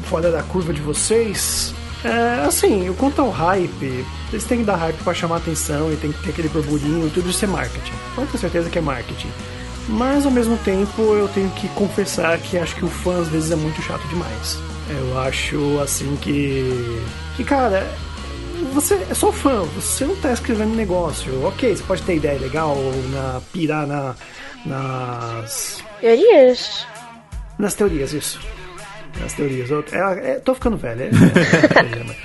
[0.05, 1.75] fora da curva de vocês.
[2.03, 5.95] É, assim, o quanto ao hype, eles têm que dar hype pra chamar atenção e
[5.95, 7.93] tem que ter aquele burburinho, tudo isso é marketing.
[8.15, 9.29] Pode ter certeza que é marketing.
[9.87, 13.51] Mas ao mesmo tempo eu tenho que confessar que acho que o fã às vezes
[13.51, 14.57] é muito chato demais.
[14.89, 17.01] Eu acho assim que.
[17.35, 17.85] Que cara,
[18.73, 21.43] você é só fã, você não tá escrevendo negócio.
[21.45, 22.77] Ok, você pode ter ideia legal,
[23.11, 24.15] na, pirar na,
[24.65, 26.87] nas Teorias.
[27.57, 28.39] nas teorias, isso.
[29.19, 29.69] Nas teorias.
[29.69, 32.15] Eu, é, é, tô ficando velho, é, é, problema.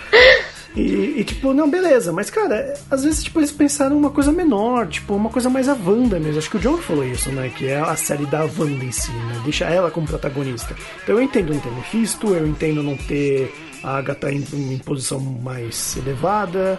[0.78, 4.86] E, e, tipo, não, beleza, mas cara, às vezes tipo, eles pensaram uma coisa menor,
[4.86, 6.38] tipo, uma coisa mais a Wanda mesmo.
[6.38, 7.50] Acho que o John falou isso, né?
[7.56, 9.40] Que é a série da Wanda em si, né?
[9.42, 10.76] Deixa ela como protagonista.
[11.02, 15.18] Então eu entendo não ter Mephisto, eu entendo não ter a Agatha em, em posição
[15.18, 16.78] mais elevada.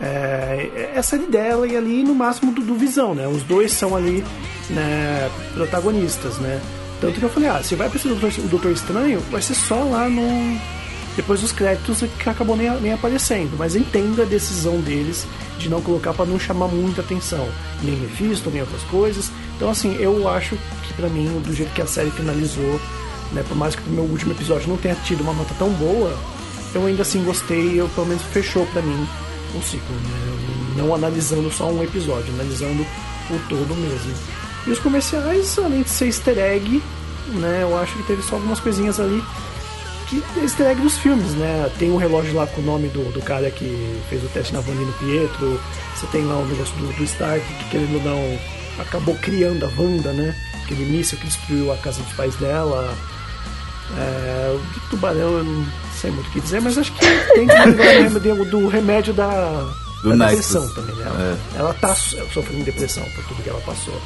[0.00, 3.28] É, é a série dela e ali no máximo do, do Visão, né?
[3.28, 4.24] Os dois são ali
[4.70, 6.60] né, protagonistas, né?
[6.98, 9.84] Tanto que eu falei, ah, se vai pra Doutor, o Doutor Estranho, vai ser só
[9.84, 10.22] lá no.
[11.16, 13.56] Depois dos créditos que acabou nem, nem aparecendo.
[13.56, 15.26] Mas entendo a decisão deles
[15.58, 17.48] de não colocar pra não chamar muita atenção.
[17.82, 19.30] Nem Mephisto, nem outras coisas.
[19.56, 22.80] Então, assim, eu acho que pra mim, do jeito que a série finalizou,
[23.32, 26.16] né, por mais que o meu último episódio não tenha tido uma nota tão boa,
[26.74, 29.06] eu ainda assim gostei, eu pelo menos fechou pra mim
[29.54, 30.76] o ciclo, né?
[30.76, 32.82] Não analisando só um episódio, analisando
[33.30, 34.12] o todo mesmo.
[34.66, 36.82] E os comerciais, além de ser easter egg,
[37.34, 37.60] né?
[37.62, 39.22] Eu acho que teve só algumas coisinhas ali
[40.20, 41.70] que é easter egg dos filmes, né?
[41.78, 44.60] Tem um relógio lá com o nome do, do cara que fez o teste na
[44.60, 45.60] Wanda e no Pietro.
[45.96, 48.38] Você tem lá o negócio do, do Stark que querendo ou não
[48.80, 50.34] acabou criando a Wanda, né?
[50.64, 52.96] Aquele míssil que destruiu a casa dos pais dela.
[53.98, 55.66] É, o tubarão eu não
[56.00, 57.00] sei muito o que dizer, mas acho que
[57.34, 59.70] tem que lembrar do, do remédio da,
[60.02, 61.38] Do da depressão também, né?
[61.54, 64.00] Ela tá so- sofrendo depressão por tudo que ela passou.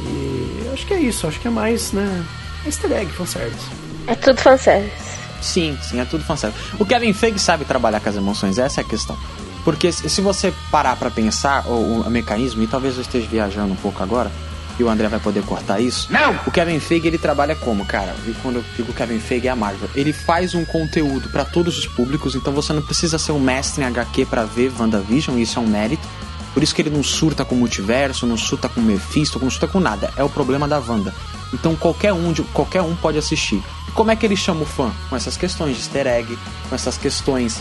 [0.00, 2.24] E acho que é isso, acho que é mais, né?
[2.64, 3.66] Easter egg, fanservice.
[4.06, 5.07] É tudo fanservice.
[5.40, 6.62] Sim, sim, é tudo fanservice.
[6.78, 9.16] O Kevin Feige sabe trabalhar com as emoções, essa é a questão.
[9.64, 13.76] Porque se você parar pra pensar o, o mecanismo, e talvez eu esteja viajando um
[13.76, 14.30] pouco agora,
[14.78, 16.10] e o André vai poder cortar isso.
[16.12, 16.38] Não!
[16.46, 18.14] O Kevin Feige, ele trabalha como, cara?
[18.26, 19.90] E quando eu digo Kevin Feige é a Marvel.
[19.94, 23.82] Ele faz um conteúdo pra todos os públicos, então você não precisa ser um mestre
[23.82, 26.06] em HQ pra ver WandaVision, isso é um mérito.
[26.54, 29.50] Por isso que ele não surta com o multiverso, não surta com o Mephisto, não
[29.50, 30.10] surta com nada.
[30.16, 31.14] É o problema da Wanda.
[31.52, 33.62] Então qualquer um, qualquer um pode assistir.
[33.98, 34.92] Como é que ele chama o fã?
[35.10, 37.60] Com essas questões de easter egg, com essas questões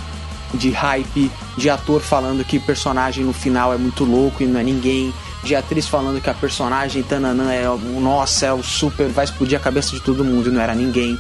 [0.54, 4.64] de hype, de ator falando que personagem no final é muito louco e não é
[4.64, 5.12] ninguém,
[5.44, 9.58] de atriz falando que a personagem Tananã é o nossa, é o super, vai explodir
[9.58, 11.18] a cabeça de todo mundo e não era ninguém.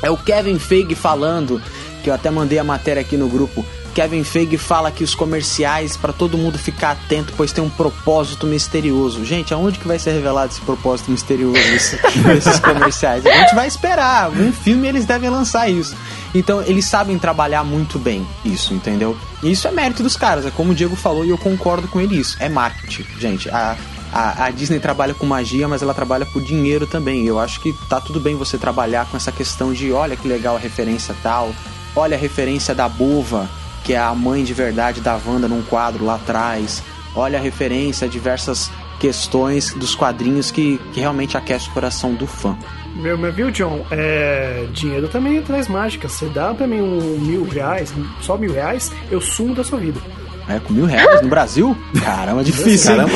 [0.00, 1.60] É o Kevin Feige falando,
[2.04, 3.66] que eu até mandei a matéria aqui no grupo.
[3.94, 8.46] Kevin Feige fala que os comerciais, para todo mundo ficar atento, pois tem um propósito
[8.46, 9.24] misterioso.
[9.24, 13.24] Gente, aonde que vai ser revelado esse propósito misterioso desse- desses comerciais?
[13.24, 14.24] A gente vai esperar.
[14.24, 15.94] Algum filme eles devem lançar isso.
[16.34, 19.16] Então, eles sabem trabalhar muito bem isso, entendeu?
[19.42, 20.44] E isso é mérito dos caras.
[20.44, 22.36] É como o Diego falou e eu concordo com ele isso.
[22.40, 23.48] É marketing, gente.
[23.48, 23.76] A,
[24.12, 27.24] a, a Disney trabalha com magia, mas ela trabalha por dinheiro também.
[27.26, 30.56] Eu acho que tá tudo bem você trabalhar com essa questão de olha que legal
[30.56, 31.54] a referência tal,
[31.94, 33.48] olha a referência da Bova,
[33.84, 36.82] que é a mãe de verdade da Wanda num quadro lá atrás,
[37.14, 42.26] olha a referência a diversas questões dos quadrinhos que, que realmente aquece o coração do
[42.26, 42.56] fã.
[42.96, 43.84] Meu, meu, viu, John?
[43.90, 46.08] É, dinheiro também traz mágica.
[46.08, 50.00] Você dá pra mim um mil reais, só mil reais, eu sumo da sua vida.
[50.48, 51.76] É, com mil reais no Brasil?
[52.02, 53.08] Caramba, difícil, hein?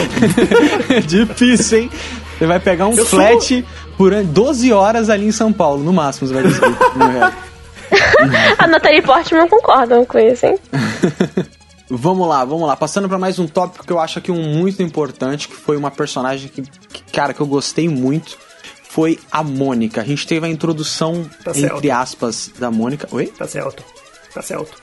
[1.06, 1.90] difícil, hein?
[2.38, 3.64] Você vai pegar um Eu flat
[3.96, 6.76] por 12 horas ali em São Paulo, no máximo você vai conseguir.
[6.96, 7.47] mil reais.
[8.58, 10.58] A Natalie Portman concordam com isso, hein?
[11.90, 12.76] Vamos lá, vamos lá.
[12.76, 15.90] Passando pra mais um tópico que eu acho aqui um muito importante, que foi uma
[15.90, 18.36] personagem que, que, cara, que eu gostei muito,
[18.90, 20.02] foi a Mônica.
[20.02, 21.90] A gente teve a introdução, Tá entre certo.
[21.92, 23.08] aspas, da Mônica.
[23.10, 23.28] Oi?
[23.28, 23.82] Tá certo.
[24.34, 24.76] Tá certo.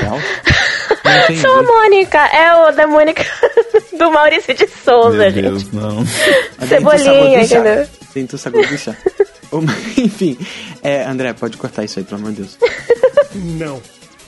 [0.00, 0.18] Céu?
[1.04, 1.40] Não entendi.
[1.40, 3.24] Sou a Mônica, é o da Mônica
[3.96, 5.42] do Maurício de Souza, Meu gente.
[5.42, 6.04] Deus, não.
[6.66, 7.86] Cebolinha, entendeu?
[8.12, 8.96] Tentou se agudichar.
[9.96, 10.36] Enfim,
[10.82, 12.58] é, André, pode cortar isso aí, pelo amor de Deus.
[13.34, 13.80] Não.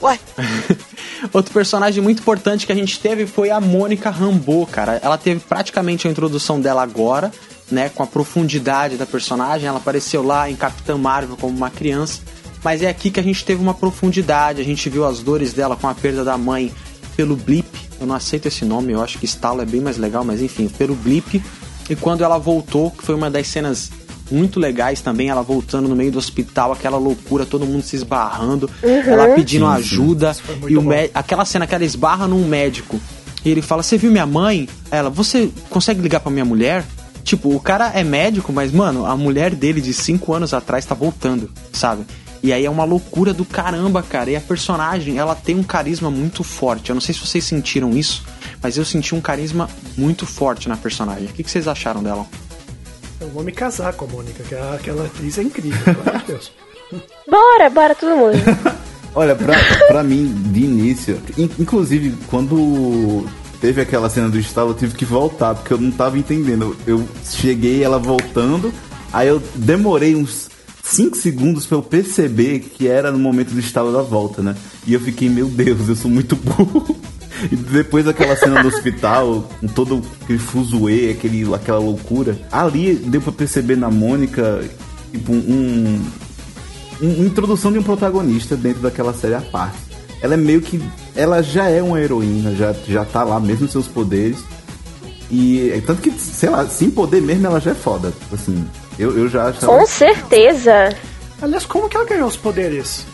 [1.32, 4.98] Outro personagem muito importante que a gente teve foi a Mônica Rambeau, cara.
[5.02, 7.30] Ela teve praticamente a introdução dela agora,
[7.70, 7.88] né?
[7.88, 9.68] Com a profundidade da personagem.
[9.68, 12.20] Ela apareceu lá em Capitã Marvel como uma criança.
[12.64, 14.60] Mas é aqui que a gente teve uma profundidade.
[14.60, 16.72] A gente viu as dores dela com a perda da mãe
[17.16, 17.68] pelo blip.
[18.00, 20.68] Eu não aceito esse nome, eu acho que estalo é bem mais legal, mas enfim,
[20.68, 21.42] pelo blip.
[21.88, 23.90] E quando ela voltou, que foi uma das cenas
[24.32, 28.68] muito legais também, ela voltando no meio do hospital, aquela loucura, todo mundo se esbarrando,
[28.82, 30.34] ela pedindo ajuda
[30.68, 33.00] e o aquela cena que ela esbarra num médico
[33.44, 36.84] e ele fala: "Você viu minha mãe?" Ela: "Você consegue ligar pra minha mulher?"
[37.24, 40.94] Tipo, o cara é médico, mas mano, a mulher dele de 5 anos atrás tá
[40.94, 42.04] voltando, sabe?
[42.42, 44.30] E aí é uma loucura do caramba, cara.
[44.30, 46.90] E a personagem, ela tem um carisma muito forte.
[46.90, 48.24] Eu não sei se vocês sentiram isso,
[48.60, 51.26] mas eu senti um carisma muito forte na personagem.
[51.26, 52.26] O que que vocês acharam dela?
[53.22, 56.20] Eu vou me casar com a Mônica, que a- aquela atriz é incrível, pelo amor
[56.20, 56.52] de Deus.
[57.30, 58.36] Bora, bora todo mundo.
[59.14, 59.54] Olha, pra,
[59.88, 63.26] pra mim, de início, in- inclusive, quando
[63.60, 66.76] teve aquela cena do estalo, eu tive que voltar, porque eu não tava entendendo.
[66.86, 68.72] Eu cheguei ela voltando,
[69.12, 70.48] aí eu demorei uns
[70.82, 74.56] 5 segundos pra eu perceber que era no momento do estalo da volta, né?
[74.86, 76.96] E eu fiquei, meu Deus, eu sou muito burro.
[77.50, 82.38] E depois aquela cena do hospital, com todo aquele fuzuê, aquele, aquela loucura.
[82.50, 84.62] Ali deu pra perceber na Mônica,
[85.10, 86.02] tipo, um, um-
[87.00, 89.76] uma introdução de um protagonista dentro daquela série à parte.
[90.20, 90.80] Ela é meio que.
[91.16, 94.38] Ela já é uma heroína, já, já tá lá, mesmo seus poderes.
[95.30, 98.12] E é tanto que, sei lá, sem poder mesmo ela já é foda.
[98.32, 98.64] Assim,
[98.98, 99.64] eu, eu já acho.
[99.64, 100.90] ela- Com certeza.
[101.40, 103.04] Aliás, como que ela ganhou os poderes?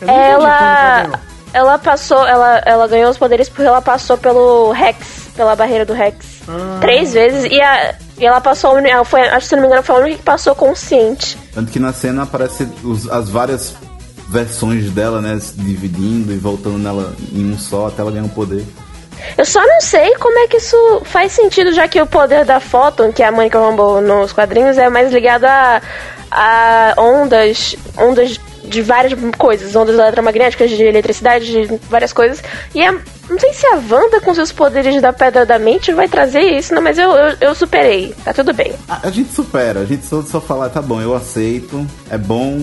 [0.00, 1.20] Eu Ela.
[1.52, 2.26] Ela passou.
[2.26, 6.16] Ela, ela ganhou os poderes porque ela passou pelo Rex, pela barreira do Rex.
[6.48, 6.78] Ah.
[6.80, 7.44] Três vezes.
[7.50, 8.78] E, a, e ela passou.
[8.78, 11.36] ela Foi, acho que se não me engano, foi a única que passou consciente.
[11.54, 13.74] Tanto que na cena aparece os- as várias
[14.28, 15.38] versões dela, né?
[15.38, 18.64] Se dividindo e voltando nela em um só até ela ganhar um poder.
[19.38, 22.58] Eu só não sei como é que isso faz sentido, já que o poder da
[22.58, 25.80] Photon, que é a Monica Rambeau nos quadrinhos, é mais ligado a,
[26.30, 28.40] a ondas, ondas
[28.72, 32.42] de várias coisas, ondas eletromagnéticas, de eletricidade, de várias coisas.
[32.74, 32.92] E é,
[33.32, 36.74] não sei se a Wanda, com seus poderes da Pedra da Mente, vai trazer isso,
[36.74, 38.72] não, mas eu, eu, eu superei, tá tudo bem.
[38.88, 42.58] A, a gente supera, a gente só, só fala, tá bom, eu aceito, é bom,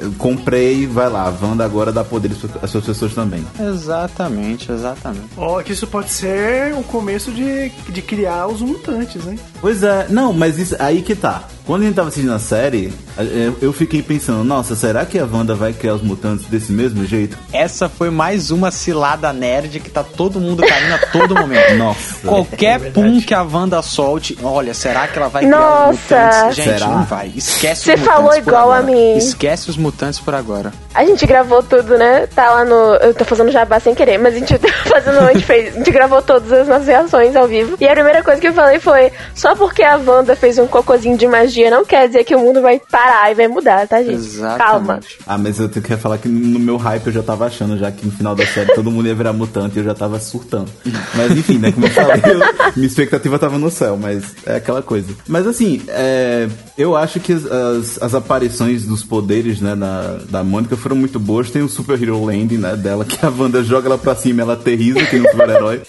[0.00, 3.44] eu comprei, vai lá, Wanda agora dá poderes às suas pessoas também.
[3.58, 5.26] Exatamente, exatamente.
[5.36, 9.38] Ó, que isso pode ser o começo de, de criar os mutantes, hein?
[9.60, 11.44] Pois é, não, mas isso aí que tá.
[11.64, 15.18] Quando a gente tava assistindo a série, a- eu- eu fiquei pensando, nossa, será que
[15.18, 17.38] a Wanda vai criar os mutantes desse mesmo jeito?
[17.52, 21.74] Essa foi mais uma cilada nerd que tá todo mundo caindo a todo momento.
[21.76, 22.26] Nossa.
[22.26, 25.90] Qualquer É pum que a Wanda solte, olha, será que ela vai criar Nossa.
[25.90, 26.56] os mutantes?
[26.56, 26.86] Gente, Será?
[26.88, 27.32] não vai.
[27.34, 29.16] Esquece Você os mutantes falou por igual a mim.
[29.16, 30.72] Esquece os mutantes por agora.
[30.94, 32.26] A gente gravou tudo, né?
[32.26, 32.94] Tá lá no.
[32.96, 35.18] Eu tô fazendo jabá sem querer, mas a gente tá fazendo.
[35.20, 37.76] A gente, fez, a gente gravou todas as nossas reações ao vivo.
[37.80, 41.16] E a primeira coisa que eu falei foi: só porque a Wanda fez um cocôzinho
[41.16, 44.14] de magia não quer dizer que o mundo vai parar e vai mudar, tá, gente?
[44.14, 44.58] Exatamente.
[44.58, 45.00] Calma.
[45.26, 47.90] Ah, mas eu tenho que falar que no meu hype eu já tava achando já
[47.90, 50.70] que no final da série todo mundo ia virar mutante e eu já tava surtando.
[51.14, 54.82] Mas enfim, né, como eu falei, eu- minha expectativa tava no céu, mas é aquela
[54.82, 55.12] coisa.
[55.26, 60.44] Mas assim, é, eu acho que as, as, as aparições dos poderes, né, da, da
[60.44, 61.50] Mônica foram muito boas.
[61.50, 64.54] Tem o Super Hero Land, né, dela, que a Wanda joga ela pra cima ela
[64.54, 65.82] aterriza, que nem um super-herói.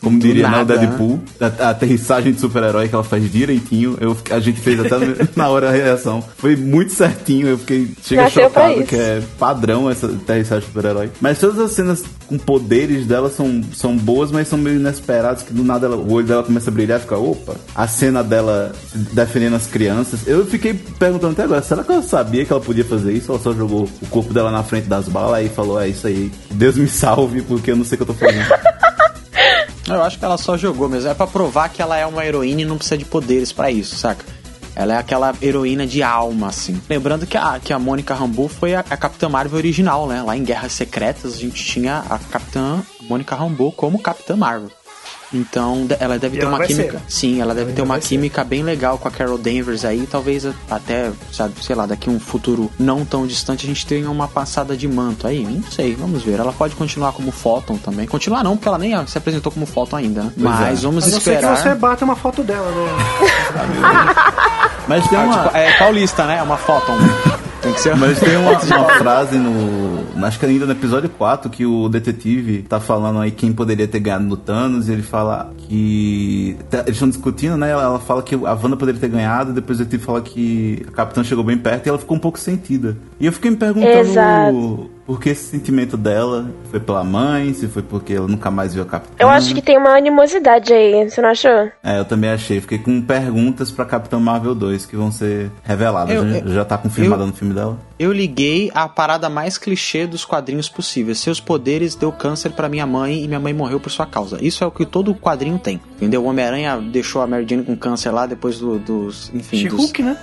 [0.00, 3.96] Como diria né, nada, Deadpool, a, aterrissagem de super-herói que ela faz direitinho.
[4.00, 4.96] Eu, a gente fez até
[5.34, 6.22] na hora da reação.
[6.36, 11.10] Foi muito certinho, eu fiquei chega chocado que é padrão essa aterrissagem de super-herói.
[11.20, 15.52] Mas todas as cenas com poderes dela são, são boas, mas são meio inesperadas, que
[15.52, 17.56] do nada ela- o olho dela começa a brilhar e fica, opa.
[17.74, 18.72] A cena dela
[19.12, 20.20] defendendo as crianças.
[20.26, 23.32] Eu fiquei perguntando até agora, será que ela sabia que ela podia fazer isso?
[23.32, 26.30] Ela só jogou o corpo dela na frente das balas e falou, é isso aí,
[26.50, 28.46] Deus me salve, porque eu não sei o que eu tô fazendo.
[29.94, 31.08] Eu acho que ela só jogou mesmo.
[31.08, 33.96] É pra provar que ela é uma heroína e não precisa de poderes pra isso,
[33.96, 34.24] saca?
[34.74, 36.80] Ela é aquela heroína de alma, assim.
[36.88, 40.22] Lembrando que a, que a Mônica Rambeau foi a, a Capitã Marvel original, né?
[40.22, 44.70] Lá em Guerras Secretas a gente tinha a Capitã Mônica Rambeau como Capitã Marvel.
[45.32, 46.98] Então ela deve E ter ela uma química.
[46.98, 47.02] ser.
[47.08, 48.08] Sim, ela deve Ela ter uma vai ser.
[48.08, 50.06] química bem legal com a Carol Danvers aí.
[50.10, 54.10] Talvez até, sabe, sei lá, daqui a um futuro não tão distante a gente tenha
[54.10, 55.42] uma passada de manto aí.
[55.44, 56.38] Não sei, vamos ver.
[56.40, 58.06] Ela pode continuar como Photon também.
[58.06, 60.32] Continuar não, porque ela nem se apresentou como Photon ainda, né?
[60.36, 60.82] Mas é.
[60.86, 61.56] vamos A não ser que esperar.
[61.56, 62.88] você bata uma foto dela, né?
[64.88, 66.38] Mas tem Ah, uma, tipo, é paulista, né?
[66.38, 66.96] É uma Photon.
[67.68, 70.24] Tem que ser Mas tem uma, uma frase no.
[70.24, 74.00] Acho que ainda no episódio 4 que o detetive tá falando aí quem poderia ter
[74.00, 76.56] ganhado no Thanos e ele fala que.
[76.70, 77.70] tá- Eles estão discutindo, né?
[77.70, 80.92] Ela, ela fala que a Wanda poderia ter ganhado, depois o detetive fala que a
[80.92, 82.96] capitã chegou bem perto e ela ficou um pouco sentida.
[83.20, 84.90] E eu fiquei me perguntando Exato.
[85.08, 86.50] Por que esse sentimento dela.
[86.70, 89.14] Foi pela mãe, se foi porque ela nunca mais viu a capitã.
[89.18, 91.70] Eu acho que tem uma animosidade aí, você não achou?
[91.82, 92.60] É, eu também achei.
[92.60, 96.14] Fiquei com perguntas pra Capitã Marvel 2 que vão ser reveladas.
[96.14, 97.78] Eu- já, eu- já tá confirmada eu- no filme dela.
[97.98, 101.14] Eu liguei a parada mais clichê dos quadrinhos possível.
[101.14, 104.38] Seus poderes deu câncer pra minha mãe e minha mãe morreu por sua causa.
[104.44, 105.80] Isso é o que todo quadrinho tem.
[105.96, 106.22] Entendeu?
[106.22, 109.30] O Homem-Aranha deixou a Mary Jane com câncer lá depois do- dos.
[109.34, 109.66] Enfim.
[109.66, 109.72] dos...
[109.80, 110.16] She-Hulk, né?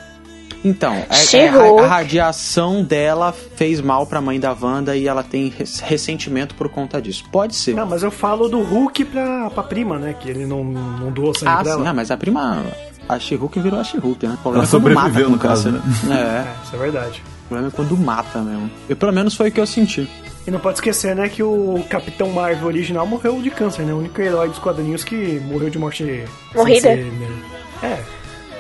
[0.68, 5.22] Então, é, é, a, a radiação dela fez mal pra mãe da Wanda e ela
[5.22, 7.24] tem res- ressentimento por conta disso.
[7.32, 7.76] Pode ser.
[7.76, 10.16] Não, mas eu falo do Hulk pra, pra prima, né?
[10.20, 11.82] Que ele não, não doou sangue ah, dela.
[11.84, 12.64] sim, ah, mas a prima.
[13.08, 14.34] A She-Hulk virou a She-Hulk, né?
[14.34, 16.12] O problema Ela é quando sobreviveu, mata no caso, câncer.
[16.12, 17.24] É, É, isso é verdade.
[17.46, 18.72] o problema é quando mata mesmo.
[18.90, 20.10] E pelo menos foi o que eu senti.
[20.48, 23.94] E não pode esquecer, né, que o Capitão Marvel original morreu de câncer, né?
[23.94, 26.04] O único herói dos quadrinhos que morreu de morte...
[26.04, 26.26] sem
[26.56, 26.82] Morrida?
[26.82, 27.28] ser, né?
[27.84, 28.00] É,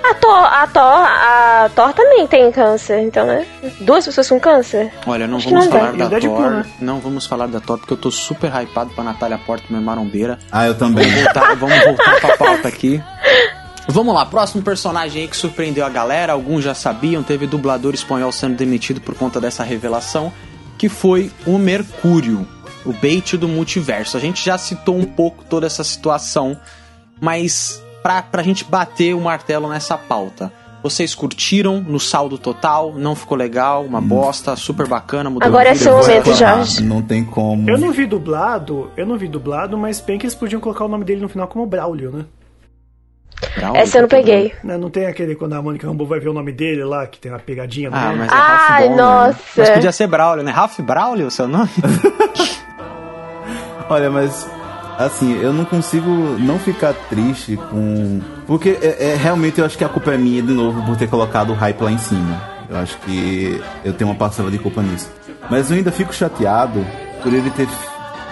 [0.10, 3.46] A Thor, a Thor, a Thor também tem câncer, então, né?
[3.82, 4.92] Duas pessoas com câncer.
[5.08, 6.08] Olha, não Acho vamos não falar dá.
[6.08, 6.52] da Thor.
[6.52, 6.66] né?
[6.80, 10.38] Não vamos falar da Thor, porque eu tô super hypado pra Natália Portman marombeira.
[10.52, 11.06] Ah, eu também.
[11.08, 13.02] Vamos voltar, vamos voltar pra pauta aqui.
[13.88, 18.32] Vamos lá, próximo personagem aí que surpreendeu a galera, alguns já sabiam, teve dublador espanhol
[18.32, 20.34] sendo demitido por conta dessa revelação,
[20.78, 22.48] que foi o Mercúrio,
[22.84, 24.18] o bait do multiverso.
[24.18, 26.60] A gente já citou um pouco toda essa situação,
[27.22, 30.54] mas pra, pra gente bater o martelo nessa pauta.
[30.84, 32.94] Vocês curtiram no saldo total?
[32.94, 33.84] Não ficou legal?
[33.84, 36.38] Uma bosta, super bacana, mudou Agora é seu momento, coisa.
[36.56, 36.84] Jorge.
[36.84, 37.68] Não tem como.
[37.68, 40.88] Eu não vi dublado, eu não vi dublado, mas bem que eles podiam colocar o
[40.88, 42.26] nome dele no final como Braulio, né?
[43.58, 44.54] Braulio, Essa eu não peguei.
[44.64, 47.18] Né, Não tem aquele quando a Mônica Rambeau vai ver o nome dele lá, que
[47.20, 48.18] tem uma pegadinha no Ah, nome?
[48.20, 48.96] mas é Ai, Ralph Ballmer.
[48.98, 49.40] nossa.
[49.58, 50.52] Mas podia ser Braulio, né?
[50.52, 51.70] Ralph Braulio, seu nome?
[53.90, 54.48] Olha, mas
[54.98, 58.20] assim, eu não consigo não ficar triste com.
[58.48, 61.08] Porque é, é- realmente eu acho que a culpa é minha de novo por ter
[61.10, 62.42] colocado o hype lá em cima.
[62.70, 65.10] Eu acho que eu tenho uma parcela de culpa nisso.
[65.50, 66.86] Mas eu ainda fico chateado
[67.22, 67.68] por ele ter.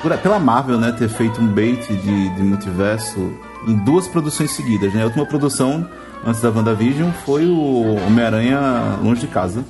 [0.01, 3.31] por- pela Marvel, né, ter feito um bait de, de multiverso
[3.67, 5.01] em duas produções seguidas, né?
[5.03, 5.87] A última produção
[6.25, 8.59] antes da WandaVision foi o Homem-Aranha
[9.01, 9.63] Longe de Casa,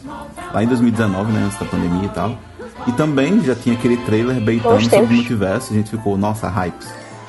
[0.54, 2.38] lá em 2019, né, antes da pandemia e tal.
[2.88, 6.48] E também já tinha aquele trailer baitando Bons sobre o multiverso, a gente ficou, nossa,
[6.50, 6.88] hypes.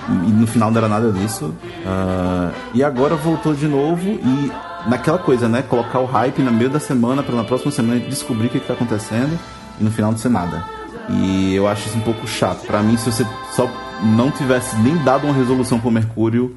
[0.09, 1.55] E no final não era nada disso.
[1.87, 4.53] Ah, e agora voltou de novo e
[4.87, 5.63] naquela coisa, né?
[5.63, 8.67] Colocar o hype no meio da semana para na próxima semana descobrir o que, que
[8.67, 9.39] tá acontecendo
[9.81, 10.65] e no final não ser nada.
[11.09, 12.67] E eu acho isso um pouco chato.
[12.67, 13.69] Pra mim, se você só
[14.03, 16.57] não tivesse nem dado uma resolução pro Mercúrio,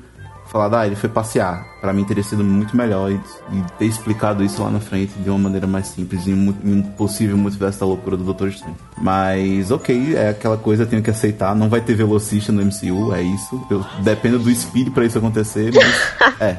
[0.52, 1.66] falado, ah, ele foi passear.
[1.82, 5.30] Pra mim teria sido muito melhor e, e ter explicado isso lá na frente de
[5.30, 8.76] uma maneira mais simples, um, em um possível multiverso da loucura do Doutor Estranho.
[9.00, 11.56] Mas, ok, é aquela coisa, eu tenho que aceitar.
[11.56, 13.62] Não vai ter velocista no MCU, é isso.
[13.70, 16.36] Eu dependo do Speed pra isso acontecer, mas.
[16.42, 16.58] é.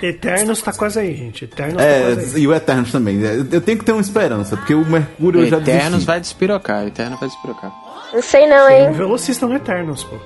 [0.00, 1.44] Eternos tá quase aí, gente.
[1.44, 2.42] Eternos tá É, quase aí.
[2.42, 3.20] e o Eternos também.
[3.20, 6.06] Eu eu tenho que ter uma esperança, porque o Mercúrio eu já Eternos desisti.
[6.06, 7.72] vai despirocar, Eterno vai despirocar.
[8.12, 8.92] Não sei não, Tem um hein?
[8.92, 10.16] velocista no Eternos, pô.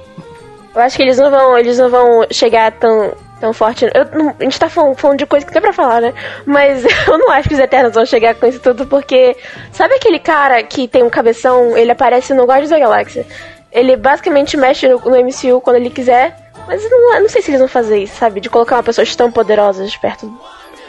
[0.75, 3.85] Eu acho que eles não vão, eles não vão chegar tão, tão forte.
[3.95, 6.15] Eu, não- a gente tá falando, falando de coisa que tem pra falar, né?
[6.47, 9.37] Mas eu não acho que os Eternos vão chegar com isso tudo, porque.
[9.73, 13.27] Sabe aquele cara que tem um cabeção, ele aparece no Guardiões da Galáxia?
[13.71, 16.37] Ele basicamente mexe no, no MCU quando ele quiser.
[16.67, 18.41] Mas eu não, não sei se eles vão fazer isso, sabe?
[18.41, 20.33] De colocar uma pessoas tão poderosas perto.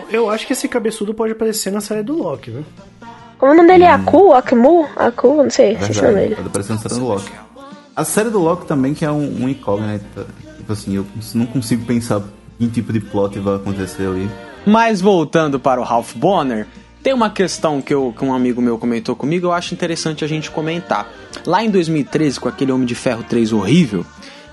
[0.10, 2.64] Eu acho que esse cabeçudo pode aparecer na série do Loki, né?
[3.40, 4.34] Como o nome dele é Aku?
[4.34, 4.88] Akmu?
[4.96, 5.44] Aku?
[5.44, 6.36] Não sei, não sei se é o nome dele.
[6.36, 7.32] pode aparecer na série do Loki.
[7.96, 10.26] A série do Loki também, que é um, um incógnita.
[10.58, 12.22] Tipo assim, eu não consigo pensar
[12.60, 14.30] em que tipo de plot vai acontecer ali.
[14.66, 16.66] Mas voltando para o Ralph Bonner,
[17.04, 20.28] tem uma questão que, eu- que um amigo meu comentou comigo, eu acho interessante a
[20.28, 21.12] gente comentar.
[21.46, 24.06] Lá em 2013, com aquele Homem de Ferro 3 horrível,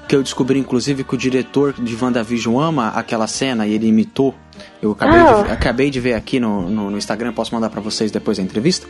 [0.08, 4.34] que eu descobri inclusive que o diretor de WandaVision ama aquela cena e ele imitou.
[4.82, 5.42] Eu acabei, Ah.
[5.44, 8.42] de, acabei de ver aqui no, no, no Instagram, posso mandar pra vocês depois da
[8.42, 8.86] entrevista.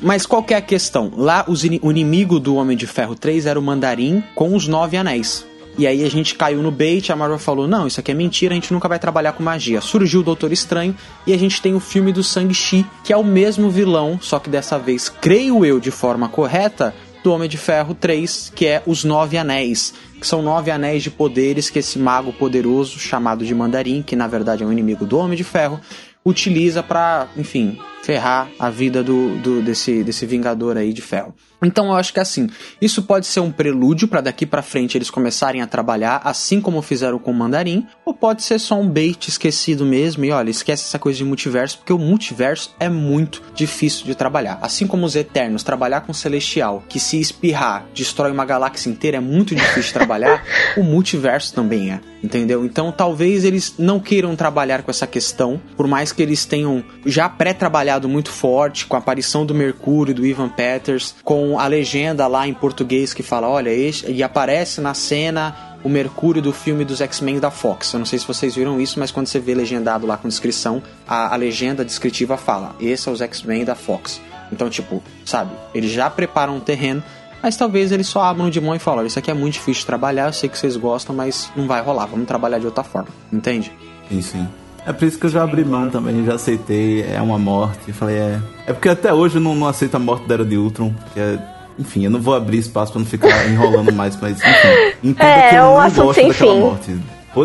[0.00, 1.12] Mas qual é a questão?
[1.16, 4.96] Lá ini- o inimigo do Homem de Ferro 3 era o Mandarim com os Nove
[4.96, 5.46] Anéis.
[5.76, 8.52] E aí a gente caiu no bait, a Marvel falou: não, isso aqui é mentira,
[8.52, 9.80] a gente nunca vai trabalhar com magia.
[9.80, 10.94] Surgiu o Doutor Estranho
[11.26, 14.50] e a gente tem o filme do Shang-Chi, que é o mesmo vilão, só que
[14.50, 16.92] dessa vez, creio eu, de forma correta,
[17.22, 19.94] do Homem de Ferro 3, que é os Nove Anéis.
[20.20, 24.26] que são nove anéis de poderes que esse mago poderoso, chamado de Mandarim, que na
[24.26, 25.80] verdade é um inimigo do Homem de Ferro,
[26.24, 31.34] utiliza pra, enfim, ferrar a vida do, do- desse, desse Vingador aí de ferro.
[31.62, 32.48] Então eu acho que assim,
[32.80, 36.80] isso pode ser um prelúdio pra daqui pra frente eles começarem a trabalhar assim como
[36.82, 40.84] fizeram com o Mandarim, ou pode ser só um bait esquecido mesmo e olha, esquece
[40.84, 44.58] essa coisa de multiverso, porque o multiverso é muito difícil de trabalhar.
[44.62, 49.16] Assim como os Eternos, trabalhar com o Celestial, que se espirrar, destrói uma galáxia inteira,
[49.16, 50.44] é muito difícil de trabalhar,
[50.76, 52.64] o multiverso também é, entendeu?
[52.64, 57.28] Então talvez eles não queiram trabalhar com essa questão, por mais que eles tenham já
[57.28, 62.48] pré-trabalhado muito forte com a aparição do Mercúrio, do Ivan Peters, com a legenda lá
[62.48, 67.38] em português que fala, olha, e aparece na cena o Mercúrio do filme dos X-Men
[67.38, 67.92] da Fox.
[67.92, 70.82] Eu não sei se vocês viram isso, mas quando você vê legendado lá com descrição,
[71.06, 74.20] a, a legenda descritiva fala: esse é os X-Men da Fox.
[74.50, 77.02] Então, tipo, sabe, eles já preparam um terreno,
[77.42, 79.86] mas talvez eles só abram de mão e falam: isso aqui é muito difícil de
[79.86, 83.08] trabalhar, eu sei que vocês gostam, mas não vai rolar, vamos trabalhar de outra forma,
[83.32, 83.72] entende?
[84.08, 84.48] Sim, sim.
[84.88, 87.92] É por isso que eu já abri mão também, já aceitei, é uma morte.
[87.92, 88.40] Falei, é.
[88.66, 91.20] É porque até hoje eu não, não aceito a morte da Era de Ultron, que
[91.20, 91.38] é.
[91.78, 95.08] Enfim, eu não vou abrir espaço pra não ficar enrolando mais, mas enfim.
[95.10, 96.60] Entenda É, que eu é um não assunto gosto sem daquela fim.
[96.60, 96.96] morte.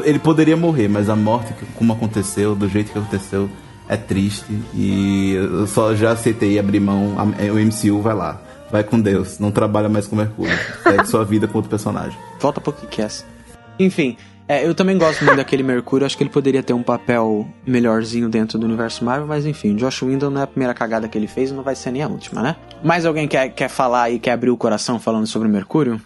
[0.07, 3.47] Ele poderia morrer, mas a morte, como aconteceu, do jeito que aconteceu,
[3.87, 4.45] é triste.
[4.73, 7.15] E eu só já aceitei abrir mão.
[7.17, 8.41] a- O MCU vai lá.
[8.71, 9.37] Vai com Deus.
[9.37, 10.57] Não trabalha mais com Mercúrio.
[10.81, 12.17] Segue sua vida com outro personagem.
[12.39, 13.11] Volta pro que quer.
[13.77, 14.17] Enfim,
[14.47, 16.05] é, eu também gosto muito daquele Mercúrio.
[16.05, 20.01] Acho que ele poderia ter um papel melhorzinho dentro do universo Marvel, mas enfim, Josh
[20.01, 22.07] Whedon não é a primeira cagada que ele fez e não vai ser nem a
[22.07, 22.55] última, né?
[22.83, 25.99] Mais alguém quer, quer falar e quer abrir o coração falando sobre o Mercúrio?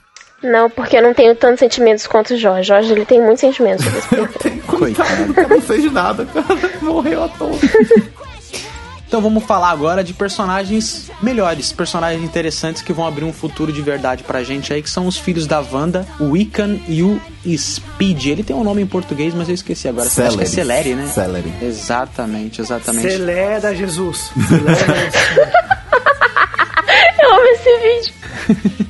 [0.44, 2.68] Não, porque eu não tenho tantos sentimentos quanto o Jorge.
[2.68, 4.08] Jorge, ele tem muitos sentimentos sobre esse
[4.40, 4.62] filme.
[4.62, 5.34] Coitado.
[5.34, 6.46] Cara não fez nada, cara.
[6.82, 7.58] Morreu à toa.
[9.08, 13.82] Então vamos falar agora de personagens melhores, personagens interessantes que vão abrir um futuro de
[13.82, 17.20] verdade pra gente aí, que são os filhos da Wanda, o Wiccan e o
[17.58, 18.26] Speed.
[18.26, 20.08] Ele tem um nome em português, mas eu esqueci agora.
[20.08, 21.08] Acho que é Celery, né?
[21.08, 21.54] Celery.
[21.62, 23.10] Exatamente, exatamente.
[23.10, 24.30] Celera Jesus.
[24.48, 25.48] Celera Jesus.
[27.22, 28.78] Eu amo esse vídeo.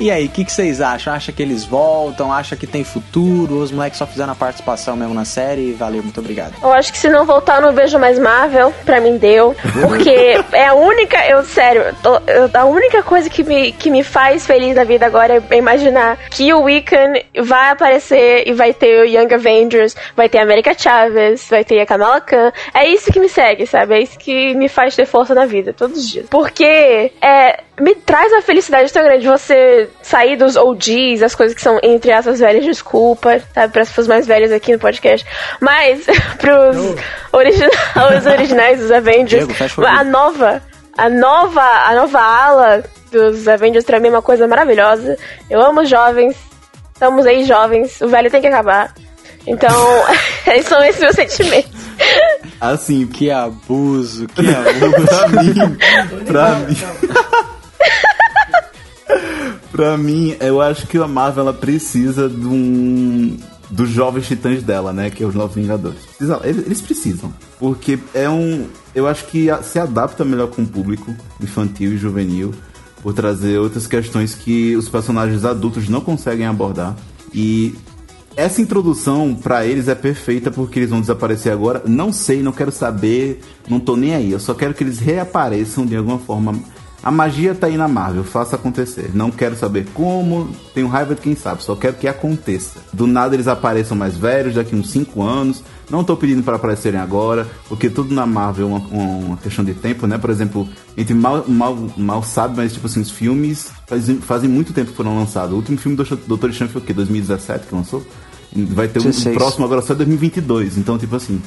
[0.00, 1.12] E aí, o que, que vocês acham?
[1.12, 2.32] Acha que eles voltam?
[2.32, 3.60] Acha que tem futuro?
[3.60, 5.72] Os moleques só fizeram a participação mesmo na série?
[5.72, 6.54] Valeu, muito obrigado.
[6.62, 8.72] Eu acho que se não voltar, eu não vejo mais Marvel.
[8.84, 9.54] Pra mim deu.
[9.80, 10.10] Porque
[10.52, 11.24] é a única.
[11.26, 11.82] Eu, sério,
[12.26, 16.18] eu a única coisa que me, que me faz feliz na vida agora é imaginar
[16.30, 20.74] que o Wiccan vai aparecer e vai ter o Young Avengers, vai ter a América
[20.76, 22.52] Chaves, vai ter a Kamala Khan.
[22.74, 23.94] É isso que me segue, sabe?
[23.94, 26.26] É isso que me faz ter força na vida, todos os dias.
[26.28, 31.62] Porque é, me traz uma felicidade tão grande você sair dos OGs, as coisas que
[31.62, 33.72] são, entre aspas, velhas, desculpa, sabe?
[33.72, 35.26] Para as pessoas mais velhas aqui no podcast.
[35.60, 36.04] Mas,
[36.38, 36.76] pros
[37.32, 37.70] origina
[38.18, 40.62] os originais dos Avengers, Diego, a nova,
[40.96, 45.16] a nova, a nova ala dos Avengers pra mim é uma coisa maravilhosa.
[45.48, 46.36] Eu amo os jovens,
[46.92, 48.92] estamos aí jovens, o velho tem que acabar.
[49.46, 50.04] Então,
[50.46, 51.70] esses são esses meus sentimentos.
[52.60, 55.06] Assim, Que abuso, que abuso.
[55.06, 55.78] pra mim,
[56.26, 56.76] pra mim.
[59.70, 63.38] Pra mim, eu acho que a Marvel ela precisa de um
[63.70, 65.98] dos jovens titãs dela, né, que é os Novos Vingadores.
[66.42, 71.92] Eles, precisam, porque é um, eu acho que se adapta melhor com o público infantil
[71.92, 72.54] e juvenil,
[73.02, 76.96] por trazer outras questões que os personagens adultos não conseguem abordar
[77.32, 77.74] e
[78.38, 81.82] essa introdução pra eles é perfeita porque eles vão desaparecer agora.
[81.84, 84.30] Não sei, não quero saber, não tô nem aí.
[84.30, 86.54] Eu só quero que eles reapareçam de alguma forma.
[87.02, 89.10] A magia tá aí na Marvel, faça acontecer.
[89.14, 92.80] Não quero saber como, tenho raiva de quem sabe, só quero que aconteça.
[92.92, 95.62] Do nada eles apareçam mais velhos, daqui uns 5 anos.
[95.88, 98.78] Não tô pedindo para aparecerem agora, porque tudo na Marvel é uma,
[99.24, 100.18] uma questão de tempo, né?
[100.18, 104.50] Por exemplo, a gente mal, mal, mal sabe, mas tipo assim, os filmes fazem, fazem
[104.50, 105.52] muito tempo que foram lançados.
[105.52, 106.92] O último filme do Doutor Estranho foi o quê?
[106.92, 108.04] 2017 que lançou?
[108.54, 109.36] Vai ter um 16.
[109.36, 110.78] próximo agora só em 2022.
[110.78, 111.40] Então, tipo assim,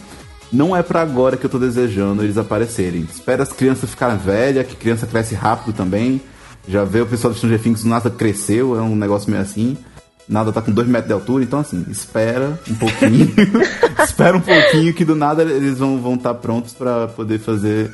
[0.51, 3.01] não é pra agora que eu tô desejando eles aparecerem.
[3.01, 6.21] Espera as crianças ficarem velhas, que criança cresce rápido também.
[6.67, 9.77] Já vê o pessoal do Stranger Things, nada cresceu, é um negócio meio assim.
[10.27, 13.33] Nada tá com 2 metros de altura, então assim, espera um pouquinho.
[14.03, 17.91] espera um pouquinho que do nada eles vão estar vão tá prontos pra poder fazer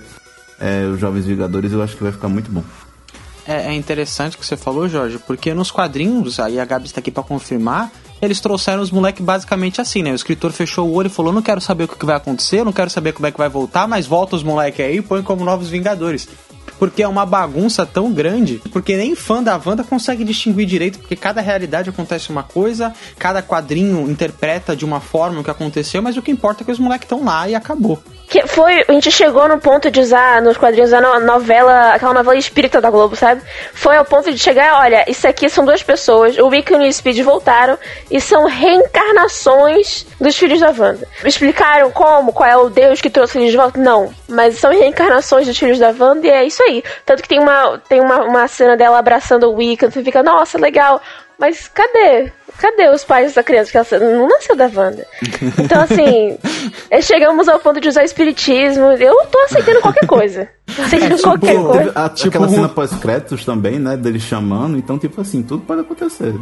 [0.59, 1.71] é, os Jovens Vingadores.
[1.71, 2.63] Eu acho que vai ficar muito bom.
[3.47, 6.99] É, é interessante o que você falou, Jorge, porque nos quadrinhos, aí a Gabi está
[6.99, 7.91] aqui pra confirmar,
[8.21, 10.11] eles trouxeram os moleques basicamente assim, né?
[10.11, 12.73] O escritor fechou o olho e falou: não quero saber o que vai acontecer, não
[12.73, 15.43] quero saber como é que vai voltar, mas volta os moleques aí e põe como
[15.43, 16.27] novos Vingadores.
[16.79, 21.15] Porque é uma bagunça tão grande, porque nem fã da Wanda consegue distinguir direito, porque
[21.15, 26.17] cada realidade acontece uma coisa, cada quadrinho interpreta de uma forma o que aconteceu, mas
[26.17, 28.01] o que importa é que os moleques estão lá e acabou.
[28.29, 28.83] Que foi.
[28.87, 32.81] A gente chegou no ponto de usar nos quadrinhos a no- novela, aquela novela espírita
[32.81, 33.41] da Globo, sabe?
[33.73, 36.93] Foi ao ponto de chegar, olha, isso aqui são duas pessoas, o Wiccan e o
[36.93, 37.77] Speed voltaram
[38.11, 41.07] e são reencarnações dos filhos da Wanda.
[41.23, 43.79] Explicaram como, qual é o Deus que trouxe eles de volta?
[43.79, 44.13] Não.
[44.27, 46.83] Mas são reencarnações dos filhos da Wanda e é isso aí.
[47.05, 50.57] Tanto que tem uma, tem uma, uma cena dela abraçando o Wiccan, você fica, nossa,
[50.57, 51.01] legal.
[51.39, 52.31] Mas cadê?
[52.59, 53.71] Cadê os pais dessa criança?
[53.71, 55.05] Que ela não nasceu da Wanda.
[55.59, 56.37] Então, assim,
[56.89, 58.85] é, chegamos ao ponto de usar espiritismo.
[58.93, 60.47] Eu tô aceitando qualquer coisa.
[60.77, 61.91] Aceitando qualquer Teve coisa.
[61.95, 63.95] a- Tipo aquela cena pós-créditos também, né?
[63.95, 64.77] Dele chamando.
[64.77, 66.33] Então, tipo assim, tudo pode acontecer.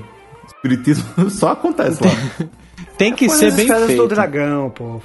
[0.47, 2.45] Espiritismo só acontece lá.
[2.97, 4.07] Tem que Foi ser bem esferas do feito.
[4.07, 5.01] dragão, pô.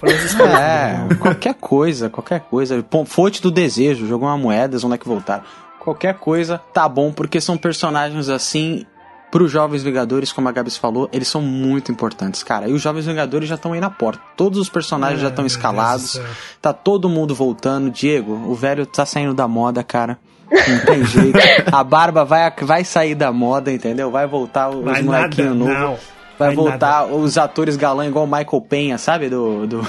[0.61, 2.85] É, qualquer coisa, qualquer coisa.
[3.07, 5.43] Fonte do desejo, jogou uma moeda, onde é que voltaram.
[5.81, 8.85] Qualquer coisa tá bom, porque são personagens assim.
[9.31, 12.69] Para os Jovens Vingadores, como a Gabs falou, eles são muito importantes, cara.
[12.69, 14.21] E os Jovens Vingadores já estão aí na porta.
[14.37, 16.21] Todos os personagens já estão escalados.
[16.61, 17.91] Tá todo mundo voltando.
[17.91, 20.19] Diego, o velho tá saindo da moda, cara.
[20.51, 21.39] Não tem jeito.
[21.73, 24.11] A barba vai, vai sair da moda, entendeu?
[24.11, 26.01] Vai voltar os Vai molequinhos nada, novos.
[26.37, 29.29] Vai, voltar os atores galã igual o Michael Penha, sabe?
[29.29, 29.67] Do.
[29.67, 29.83] Do.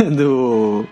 [0.16, 0.86] do...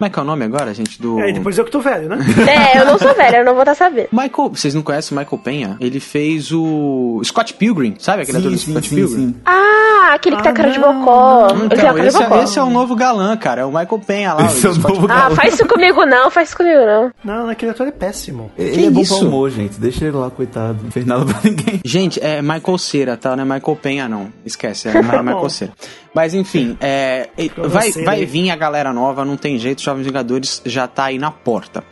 [0.00, 0.98] Como é que é o nome agora, gente?
[0.98, 1.18] Do.
[1.18, 2.16] Aí, depois eu que tô velho, né?
[2.48, 4.08] É, eu não sou velha, eu não vou estar sabendo.
[4.10, 4.48] Michael.
[4.48, 5.76] Vocês não conhecem o Michael Penha?
[5.78, 7.20] Ele fez o.
[7.22, 9.36] Scott Pilgrim, sabe aquele ator do Scott Pilgrim?
[9.44, 11.48] Ah, aquele que tá cara de bocó.
[11.50, 12.34] Ele Então, de esse, bocó.
[12.36, 13.60] é, esse é o novo galã, cara.
[13.60, 14.46] É o Michael Penha lá.
[14.46, 17.12] Esse é o Scott novo Ah, faz isso comigo não, faz isso comigo não.
[17.22, 18.50] Não, aquele ator é péssimo.
[18.56, 19.78] Ele Que é bom pra humor, gente.
[19.78, 20.78] Deixa ele lá, coitado.
[20.82, 21.78] Não fez nada pra ninguém.
[21.84, 23.36] Gente, é Michael Cera, tá?
[23.36, 24.28] Não é Michael Penha, não.
[24.46, 25.72] Esquece, é, não é Michael Cera.
[26.12, 27.28] Mas enfim, é,
[27.68, 31.30] vai, vai vir a galera nova, não tem jeito, Jovens Vingadores já tá aí na
[31.30, 31.84] porta.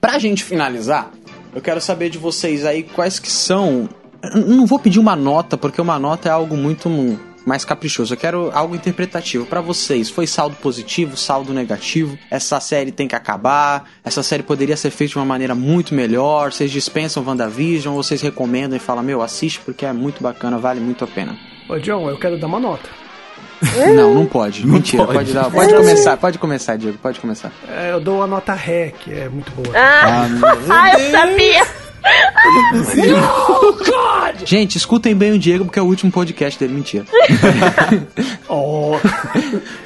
[0.00, 1.10] Pra gente finalizar,
[1.54, 3.88] eu quero saber de vocês aí quais que são.
[4.22, 6.88] eu Não vou pedir uma nota, porque uma nota é algo muito
[7.46, 8.14] mais caprichoso.
[8.14, 9.46] Eu quero algo interpretativo.
[9.46, 12.18] Pra vocês, foi saldo positivo, saldo negativo?
[12.30, 13.90] Essa série tem que acabar?
[14.04, 16.52] Essa série poderia ser feita de uma maneira muito melhor?
[16.52, 21.04] Vocês dispensam WandaVision vocês recomendam e falam, meu, assiste porque é muito bacana, vale muito
[21.04, 21.36] a pena?
[21.68, 22.99] Ô, John, eu quero dar uma nota.
[23.94, 24.66] Não, não pode.
[24.66, 25.32] Mentira, pode, pode.
[25.32, 25.50] dar.
[25.50, 27.52] Pode começar, pode começar, Diego, pode começar.
[27.68, 29.76] É, eu dou a nota Ré, que é muito boa.
[29.76, 30.26] Ah,
[30.70, 31.66] ah eu sabia.
[34.44, 37.04] Gente, escutem bem o Diego porque é o último podcast dele, mentira.
[38.48, 38.96] Oh,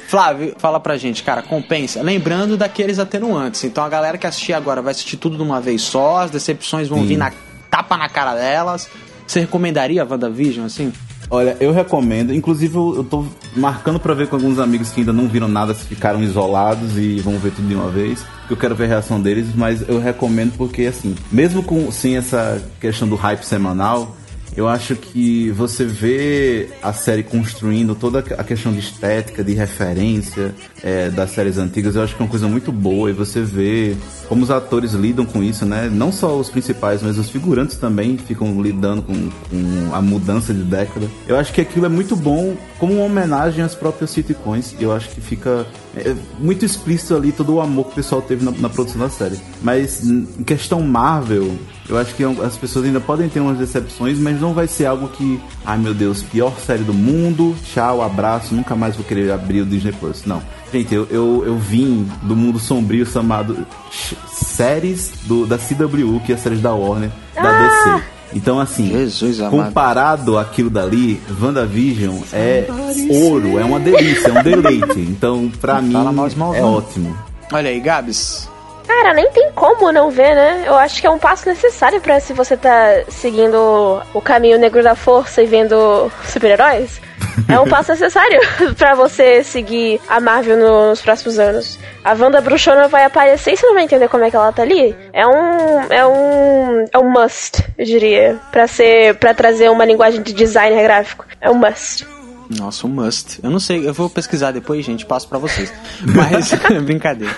[0.07, 2.01] Flávio, fala pra gente, cara, compensa.
[2.01, 3.63] Lembrando daqueles atenuantes.
[3.63, 6.87] Então a galera que assistir agora vai assistir tudo de uma vez só, as decepções
[6.87, 7.31] vão vir na
[7.69, 8.89] tapa na cara delas.
[9.27, 10.91] Você recomendaria a WandaVision, assim?
[11.29, 12.33] Olha, eu recomendo.
[12.33, 15.73] Inclusive, eu eu tô marcando pra ver com alguns amigos que ainda não viram nada,
[15.73, 18.23] se ficaram isolados e vão ver tudo de uma vez.
[18.39, 22.17] Porque eu quero ver a reação deles, mas eu recomendo porque, assim, mesmo com sem
[22.17, 24.15] essa questão do hype semanal,
[24.55, 30.55] eu acho que você vê a série construindo toda a questão de estética, de referência
[30.81, 33.09] é, das séries antigas, eu acho que é uma coisa muito boa.
[33.09, 33.95] E você vê
[34.29, 35.89] como os atores lidam com isso, né?
[35.91, 40.63] Não só os principais, mas os figurantes também ficam lidando com, com a mudança de
[40.63, 41.07] década.
[41.27, 44.75] Eu acho que aquilo é muito bom como uma homenagem às próprias sitcoms.
[44.79, 45.65] Eu acho que fica
[45.97, 49.09] é, muito explícito ali todo o amor que o pessoal teve na, na produção da
[49.09, 49.37] série.
[49.61, 51.51] Mas em questão Marvel,
[51.87, 55.07] eu acho que as pessoas ainda podem ter umas decepções, mas não vai ser algo
[55.09, 59.61] que, ai meu Deus, pior série do mundo, tchau, abraço, nunca mais vou querer abrir
[59.61, 60.23] o Disney Plus.
[60.25, 60.41] Não.
[60.73, 66.31] Gente, eu, eu, eu vim do mundo sombrio chamado ch- séries do, da CW, que
[66.31, 68.03] é a séries da Warner, da DC.
[68.33, 69.51] Então, assim, Jesus amado.
[69.65, 72.65] comparado àquilo dali, WandaVision é
[73.09, 74.99] ouro, é uma delícia, é um deleite.
[74.99, 76.53] Então, pra mim, de malvão.
[76.55, 77.15] é ótimo.
[77.53, 78.49] Olha aí, Gabs.
[78.87, 80.63] Cara, nem tem como não ver, né?
[80.65, 84.81] Eu acho que é um passo necessário pra se você tá seguindo o caminho negro
[84.83, 87.01] da força e vendo super-heróis.
[87.49, 88.39] É um passo necessário
[88.77, 91.77] pra você seguir a Marvel no- nos próximos anos.
[92.01, 94.61] A Wanda Bruxona vai aparecer e você não vai entender como é que ela tá
[94.61, 94.95] ali.
[95.11, 95.81] É um.
[95.91, 96.85] É um.
[96.93, 98.37] É um must, eu diria.
[98.53, 99.15] Pra ser.
[99.15, 101.25] para trazer uma linguagem de design gráfico.
[101.41, 102.07] É um must.
[102.49, 103.39] Nossa, um must.
[103.41, 105.73] Eu não sei, eu vou pesquisar depois, gente, passo pra vocês.
[106.01, 106.51] Mas,
[106.83, 107.35] brincadeira.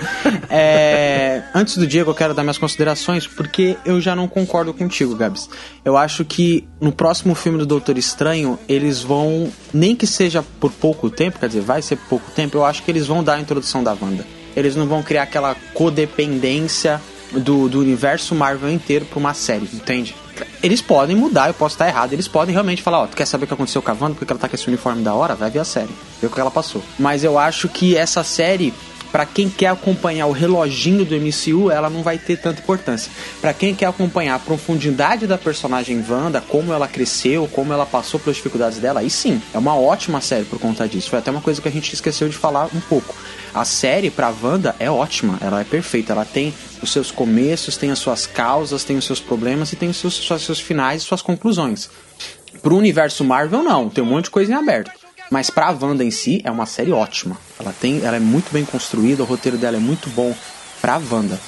[0.50, 5.16] É, antes do Diego, eu quero dar minhas considerações, porque eu já não concordo contigo,
[5.16, 5.50] Gabs.
[5.86, 10.72] Eu acho que no próximo filme do Doutor Estranho, eles vão, nem que seja por
[10.72, 13.36] pouco tempo, quer dizer, vai ser por pouco tempo, eu acho que eles vão dar
[13.36, 14.26] a introdução da Wanda.
[14.56, 17.00] Eles não vão criar aquela codependência
[17.32, 20.16] do, do universo Marvel inteiro pra uma série, entende?
[20.62, 22.14] Eles podem mudar, eu posso estar errado.
[22.14, 24.32] Eles podem realmente falar, ó, tu quer saber o que aconteceu com a Wanda, porque
[24.32, 25.36] ela tá com esse uniforme da hora?
[25.36, 25.90] Vai ver a série,
[26.22, 26.82] ver o que ela passou.
[26.98, 28.74] Mas eu acho que essa série,
[29.12, 33.12] pra quem quer acompanhar o reloginho do MCU, ela não vai ter tanta importância.
[33.40, 38.20] Pra quem quer acompanhar a profundidade da personagem Wanda, como ela cresceu, como ela passou
[38.20, 41.10] pelas dificuldades dela, aí sim, é uma ótima série por conta disso.
[41.10, 43.16] Foi até uma coisa que a gente esqueceu de falar um pouco.
[43.60, 47.92] A série pra Wanda é ótima, ela é perfeita, ela tem os seus começos, tem
[47.92, 51.06] as suas causas, tem os seus problemas e tem os seus, seus, seus finais e
[51.06, 51.90] suas conclusões.
[52.62, 54.92] Pro universo Marvel, não, tem um monte de coisa em aberto.
[55.30, 57.38] Mas pra Wanda em si, é uma série ótima.
[57.60, 60.34] Ela, tem, ela é muito bem construída, o roteiro dela é muito bom
[60.80, 61.40] pra Wanda.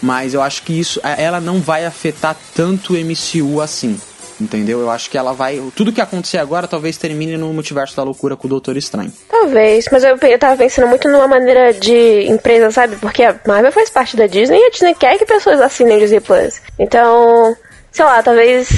[0.00, 3.98] Mas eu acho que isso, ela não vai afetar tanto o MCU assim.
[4.40, 4.80] Entendeu?
[4.80, 5.62] Eu acho que ela vai.
[5.74, 9.12] Tudo que acontecer agora talvez termine no multiverso da loucura com o Doutor Estranho.
[9.28, 12.96] Talvez, mas eu, eu tava pensando muito numa maneira de empresa, sabe?
[12.96, 16.00] Porque a Marvel faz parte da Disney e a Disney quer que pessoas assinem o
[16.00, 16.60] Disney Plus.
[16.78, 17.56] Então,
[17.90, 18.68] sei lá, talvez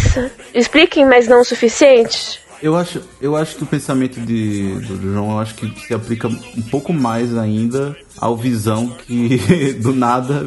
[0.55, 2.41] expliquem, mas não o suficiente.
[2.61, 6.27] Eu acho, eu acho que o pensamento de, do João, eu acho que se aplica
[6.27, 10.47] um pouco mais ainda ao Visão que do nada.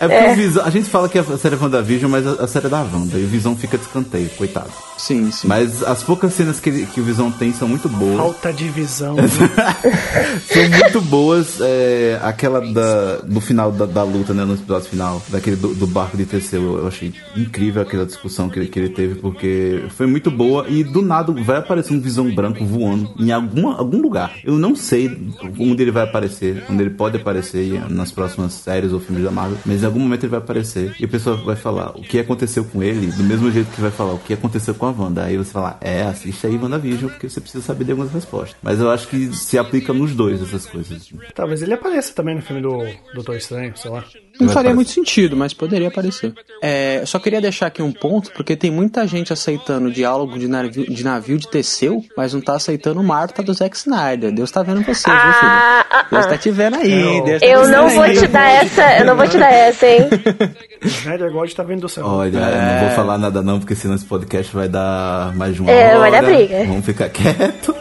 [0.00, 0.64] é porque o Visão.
[0.64, 3.18] A gente fala que a série é WandaVision, mas a, a série é da Wanda.
[3.18, 4.70] E o Visão fica de escanteio, coitado.
[4.96, 5.46] Sim, sim.
[5.46, 8.18] Mas as poucas cenas que, que o Visão tem são muito boas.
[8.18, 9.16] Alta divisão.
[10.46, 11.60] são muito boas.
[11.60, 14.44] é, aquela da, do final da, da luta, né?
[14.44, 16.78] No episódio final, daquele do, do barco de Teseu.
[16.78, 20.66] Eu achei incrível aquela discussão que ele, que ele teve, porque foi muito boa.
[20.68, 24.32] E do nada vai aparecer um visão branco voando em alguma, algum lugar.
[24.44, 25.16] Eu não sei
[25.58, 29.58] onde ele vai aparecer, onde ele pode aparecer nas próximas séries ou filmes da Marvel,
[29.64, 32.64] mas em algum momento ele vai aparecer e a pessoa vai falar o que aconteceu
[32.64, 35.24] com ele, do mesmo jeito que vai falar o que aconteceu com a Wanda.
[35.24, 38.56] Aí você fala, é, assiste aí WandaVision, porque você precisa saber de algumas respostas.
[38.62, 41.10] Mas eu acho que se aplica nos dois essas coisas.
[41.34, 42.84] Talvez ele apareça também no filme do
[43.14, 44.04] Doutor Estranho, sei lá.
[44.40, 46.32] Não faria muito sentido, mas poderia aparecer.
[46.62, 50.38] É, eu só queria deixar aqui um ponto, porque tem muita gente aceitando o diálogo
[50.38, 54.32] de navio, de navio de Teseu, mas não tá aceitando Marta do Zack Snyder.
[54.32, 55.34] Deus tá vendo você, viu, filho?
[55.42, 56.28] Ah, ah, Deus ah.
[56.28, 57.22] tá te vendo aí.
[57.22, 58.16] Deus tá Eu não vendo vou aí.
[58.18, 60.08] te dar essa, eu não vou te dar essa, hein?
[60.82, 62.04] Snyder God tá vendo do céu.
[62.06, 65.62] Olha, eu não vou falar nada não, porque senão esse podcast vai dar mais de
[65.62, 65.98] uma É, hora.
[65.98, 66.64] vai dar briga.
[66.64, 67.74] Vamos ficar quieto.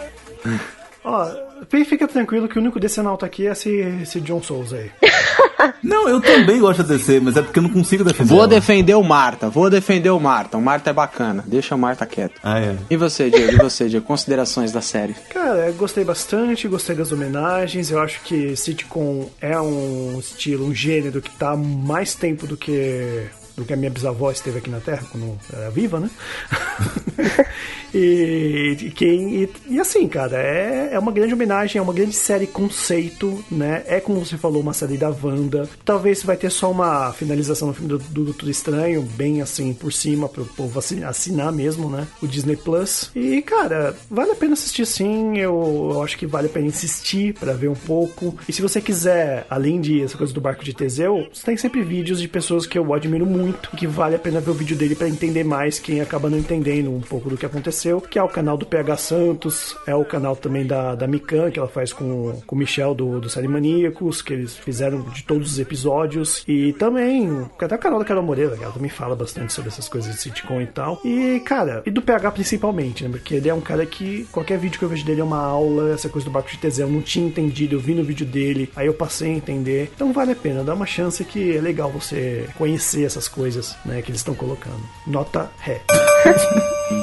[1.03, 1.27] Ó,
[1.69, 3.69] fica tranquilo que o único decenalto aqui é esse,
[4.01, 4.91] esse John Souls aí.
[5.83, 8.29] Não, eu também gosto de DC, mas é porque eu não consigo defender.
[8.29, 8.47] Vou ela.
[8.47, 10.57] defender o Marta, vou defender o Marta.
[10.57, 12.39] O Marta é bacana, deixa o Marta quieto.
[12.43, 12.75] Ah, é.
[12.89, 13.53] E você, Diego?
[13.53, 14.05] E você, Diego?
[14.05, 15.13] Considerações da série?
[15.29, 17.91] Cara, eu gostei bastante, gostei das homenagens.
[17.91, 23.27] Eu acho que sitcom é um estilo, um gênero que tá mais tempo do que
[23.57, 26.09] do que a minha bisavó esteve aqui na Terra quando era viva, né?
[27.93, 32.13] e, e quem e, e assim, cara, é, é uma grande homenagem, é uma grande
[32.15, 33.83] série conceito, né?
[33.87, 35.67] É como você falou, uma série da Wanda.
[35.83, 39.91] Talvez vai ter só uma finalização no filme do, do Doutor Estranho, bem assim por
[39.91, 42.07] cima pro povo assi- assinar mesmo, né?
[42.21, 43.09] O Disney Plus.
[43.15, 45.37] E cara, vale a pena assistir sim.
[45.37, 48.37] Eu, eu acho que vale a pena insistir pra ver um pouco.
[48.47, 51.81] E se você quiser, além de essa coisa do barco de Teseu, você tem sempre
[51.83, 54.95] vídeos de pessoas que eu admiro muito, que vale a pena ver o vídeo dele
[54.95, 58.27] pra entender mais quem acaba não entendendo um pouco do que aconteceu, que é o
[58.27, 62.41] canal do PH Santos, é o canal também da, da Mikan, que ela faz com,
[62.45, 66.73] com o Michel do, do Série Maníacos, que eles fizeram de todos os episódios, e
[66.73, 70.13] também até o canal da Carol Moreira, que ela também fala bastante sobre essas coisas
[70.13, 71.01] de sitcom e tal.
[71.03, 73.09] E, cara, e do PH principalmente, né?
[73.09, 75.93] Porque ele é um cara que qualquer vídeo que eu vejo dele é uma aula,
[75.93, 78.69] essa coisa do barco de Teseu, eu não tinha entendido, eu vi no vídeo dele,
[78.75, 79.91] aí eu passei a entender.
[79.95, 83.36] Então vale a pena, dá uma chance que é legal você conhecer essas coisas,
[83.85, 84.79] né, que eles estão colocando.
[85.05, 85.81] Nota ré.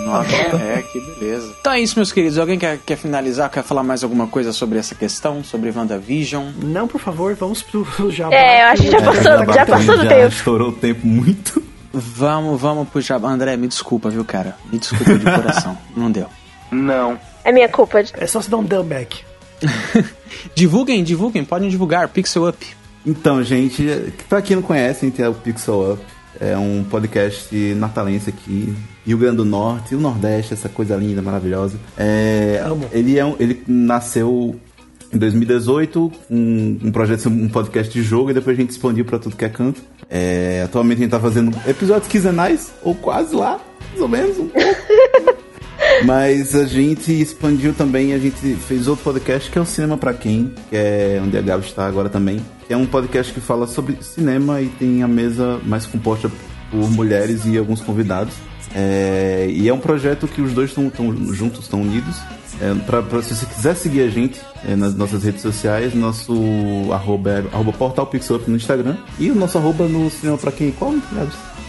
[0.07, 1.55] Nossa, é, que beleza.
[1.61, 2.39] Então é isso, meus queridos.
[2.39, 3.51] Alguém quer, quer finalizar?
[3.51, 5.43] Quer falar mais alguma coisa sobre essa questão?
[5.45, 6.53] Sobre WandaVision?
[6.63, 8.35] Não, por favor, vamos pro jabá.
[8.35, 10.29] É, eu acho que já passou- já já passou do já tempo.
[10.29, 11.63] estourou o tempo muito.
[11.93, 13.29] Vamos, vamos pro jabá.
[13.31, 14.57] André, me desculpa, viu, cara?
[14.73, 15.79] Me desculpa de coração.
[15.97, 16.27] Não deu.
[17.45, 18.01] É minha culpa.
[18.15, 19.23] É só se dar um dumbback.
[20.55, 21.45] Divulguem, divulguem.
[21.45, 22.09] Podem divulgar.
[22.09, 22.67] Pixel Up.
[23.07, 23.87] Então, gente,
[24.29, 26.03] pra quem não conhece, gente é o Pixel Up.
[26.41, 28.75] É um podcast natalense aqui,
[29.07, 31.79] Rio Grande do Norte e o Nordeste, essa coisa linda, maravilhosa.
[31.97, 32.61] É.
[32.93, 34.59] Ele, é um, ele nasceu
[35.13, 39.19] em 2018, um, um projeto, um podcast de jogo, e depois a gente expandiu pra
[39.19, 39.81] tudo que é canto.
[40.11, 43.61] É, atualmente a gente tá fazendo episódios quinzenais, ou quase lá,
[43.91, 44.69] mais ou menos, um pouco.
[46.05, 50.13] Mas a gente expandiu também, a gente fez outro podcast que é o Cinema Pra
[50.13, 52.41] Quem, que é onde a Gabi está agora também.
[52.69, 56.31] É um podcast que fala sobre cinema e tem a mesa mais composta
[56.71, 58.35] por mulheres e alguns convidados.
[58.75, 60.91] É, e é um projeto que os dois estão
[61.33, 62.17] juntos, estão unidos.
[62.61, 66.33] É, pra, pra- se você quiser seguir a gente é, nas nossas redes sociais, nosso
[66.93, 70.71] arroba é arroba portal Pixup no Instagram e o nosso arroba no Cinema Pra Quem.
[70.73, 70.95] Qual?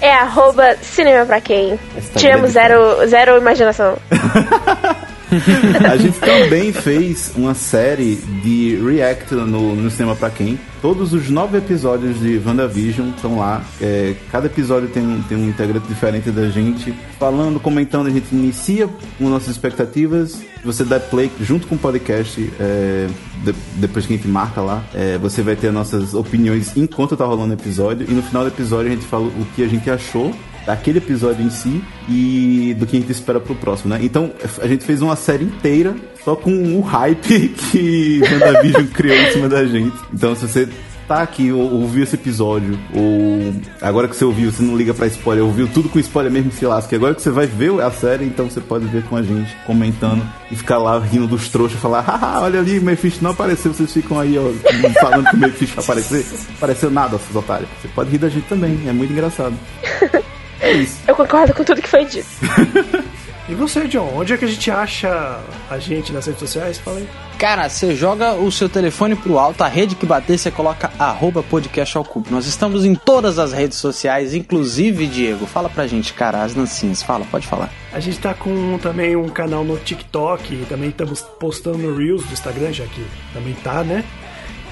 [0.01, 1.77] É arroba cinema pra quem?
[1.77, 3.97] Tá Tiramos zero, zero imaginação.
[5.91, 10.59] A gente também fez uma série de react no, no Cinema Pra Quem.
[10.81, 13.63] Todos os nove episódios de WandaVision estão lá.
[13.81, 16.93] É, cada episódio tem um, tem um integrante diferente da gente.
[17.19, 20.41] Falando, comentando, a gente inicia com nossas expectativas.
[20.63, 23.07] Você dá play junto com o podcast, é,
[23.43, 24.83] de- depois que a gente marca lá.
[24.93, 28.05] é, você vai ter nossas opiniões enquanto tá rolando o episódio.
[28.09, 30.31] E no final do episódio a gente fala o que a gente achou
[30.65, 33.99] daquele episódio em si e do que a gente espera pro próximo, né?
[34.01, 39.31] Então, a gente fez uma série inteira só com o hype que WandaVision criou em
[39.31, 39.95] cima da gente.
[40.11, 40.67] Então, se você
[41.07, 45.07] tá aqui ou ouviu esse episódio, ou agora que você ouviu, você não liga pra
[45.07, 46.95] spoiler, ouviu tudo com spoiler mesmo se lasca.
[46.95, 50.25] Agora que você vai ver a série, então você pode ver com a gente, comentando
[50.51, 53.91] e ficar lá rindo dos trouxas, falar, haha, olha ali, o Mephisto não apareceu, vocês
[53.91, 54.51] ficam aí, ó,
[54.99, 56.25] falando que o Mephisto vai aparecer.
[56.57, 57.69] Apareceu nada, seus otários.
[57.81, 59.55] Você pode rir da gente também, é muito engraçado.
[60.65, 60.99] É isso.
[61.07, 62.27] Eu concordo com tudo que foi dito.
[63.47, 65.39] E você, John, onde é que a gente acha
[65.69, 66.79] a gente nas redes sociais?
[66.79, 67.07] Fala aí.
[67.37, 71.43] Cara, você joga o seu telefone pro alto, a rede que bater, você coloca arroba
[71.43, 72.31] podcast ao cubo.
[72.31, 77.03] Nós estamos em todas as redes sociais, inclusive, Diego, fala pra gente, cara, as dancinhas,
[77.03, 77.69] fala, pode falar.
[77.93, 82.33] A gente tá com também um canal no TikTok, também estamos postando no Reels do
[82.33, 84.03] Instagram, já que também tá, né?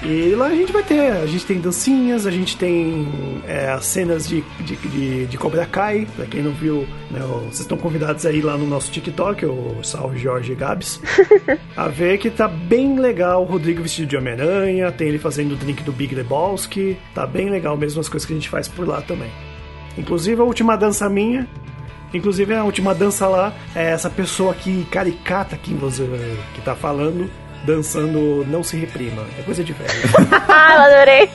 [0.02, 3.86] E lá a gente vai ter, a gente tem dancinhas, a gente tem é, as
[3.86, 8.26] cenas de, de, de, de Cobra Kai, pra quem não viu, né, vocês estão convidados
[8.26, 11.00] aí lá no nosso TikTok, o Salve Jorge Gabs,
[11.74, 15.56] a ver que tá bem legal o Rodrigo vestido de Homem-Aranha, tem ele fazendo o
[15.56, 18.86] drink do Big Lebowski, tá bem legal mesmo as coisas que a gente faz por
[18.86, 19.30] lá também.
[19.96, 21.48] Inclusive a última dança minha
[22.14, 26.08] Inclusive a última dança lá é essa pessoa aqui caricata que você
[26.54, 27.28] que tá falando,
[27.64, 29.24] dançando Não Se Reprima.
[29.38, 29.90] É coisa de velho.
[30.48, 31.30] Ah, eu adorei.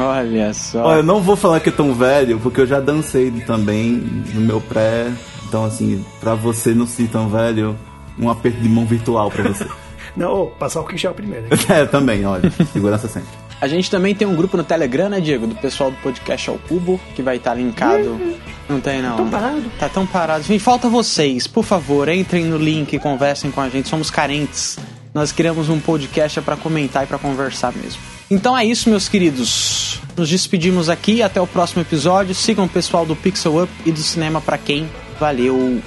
[0.00, 0.84] Olha só.
[0.84, 3.92] Olha, eu não vou falar que é tão velho, porque eu já dancei também
[4.34, 5.10] no meu pré.
[5.46, 7.76] Então, assim, pra você não ser tão velho,
[8.18, 9.66] um aperto de mão virtual pra você.
[10.14, 11.46] Não, passar o Quixel primeiro.
[11.70, 12.50] é, também, olha.
[12.70, 13.30] Segurança sempre.
[13.60, 15.46] A gente também tem um grupo no Telegram, né, Diego?
[15.46, 18.20] Do pessoal do podcast ao cubo, que vai estar linkado.
[18.68, 19.16] Não tem, não.
[19.16, 19.62] Tão parado.
[19.78, 20.42] Tá tão parado.
[20.42, 21.46] Gente, falta vocês.
[21.46, 23.88] Por favor, entrem no link e conversem com a gente.
[23.88, 24.78] Somos carentes.
[25.14, 28.00] Nós criamos um podcast pra comentar e pra conversar mesmo.
[28.30, 30.00] Então é isso, meus queridos.
[30.16, 31.22] Nos despedimos aqui.
[31.22, 32.34] Até o próximo episódio.
[32.34, 34.88] Sigam o pessoal do Pixel Up e do Cinema Pra Quem.
[35.20, 35.82] Valeu.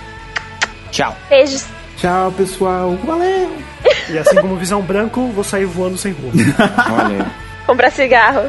[0.92, 1.18] Tchau.
[1.30, 1.66] Beijos.
[1.98, 2.96] Tchau, pessoal.
[3.04, 3.52] Valeu!
[4.08, 6.32] E assim como visão branco, vou sair voando sem rumo.
[6.94, 7.32] Olha aí.
[7.66, 8.42] Comprar cigarro.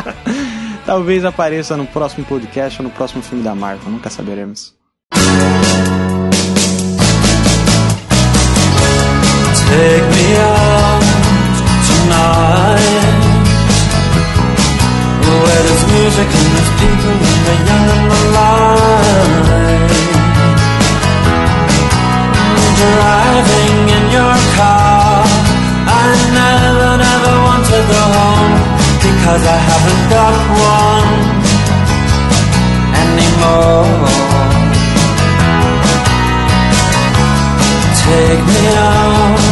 [0.86, 3.90] Talvez apareça no próximo podcast ou no próximo filme da Marvel.
[3.90, 4.74] Nunca saberemos.
[9.72, 11.02] Take me out
[11.88, 13.16] tonight.
[15.24, 18.06] Where there's music and there's people and the young and
[18.36, 19.32] light.
[22.82, 25.24] Driving in your car.
[25.88, 26.04] I
[26.36, 28.54] never, never want to go home
[29.06, 30.34] Because I haven't got
[30.76, 31.12] one
[33.04, 33.88] anymore.
[38.04, 39.51] Take me out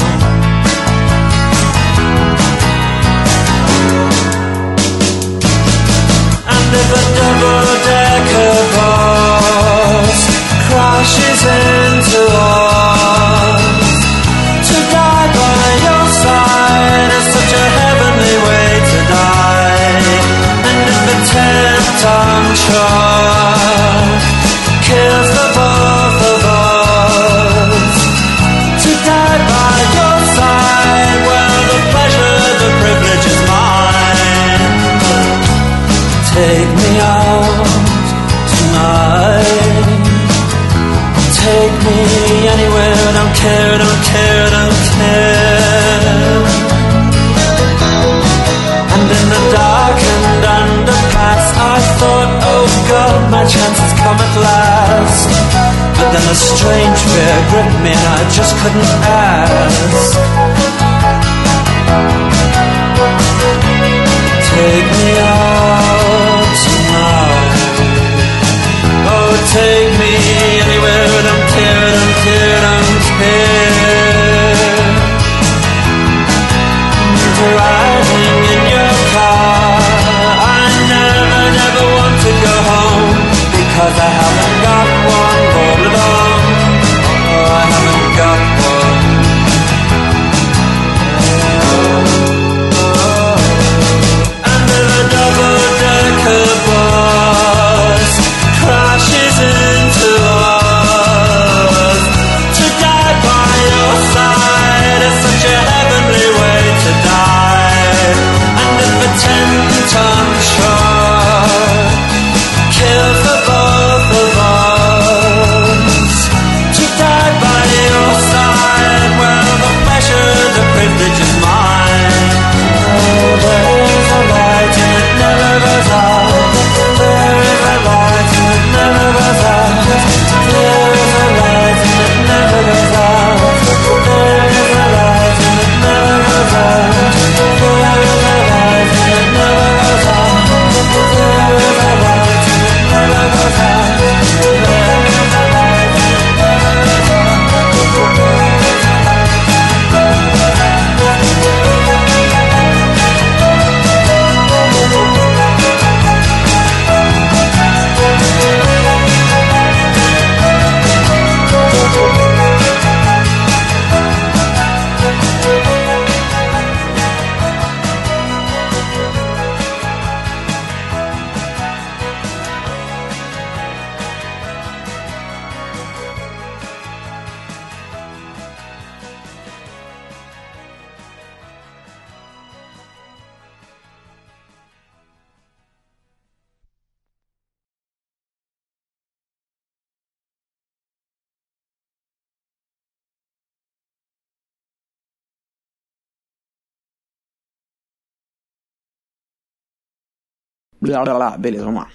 [200.91, 201.37] Blá, blá, blá.
[201.37, 201.89] Beleza, vamos lá.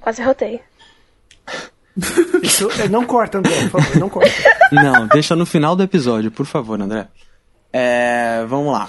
[0.00, 0.60] Quase rotei.
[2.42, 4.30] Isso, é, não corta, André, por favor, não corta.
[4.72, 7.06] Não, deixa no final do episódio, por favor, André.
[7.72, 8.88] É, vamos lá.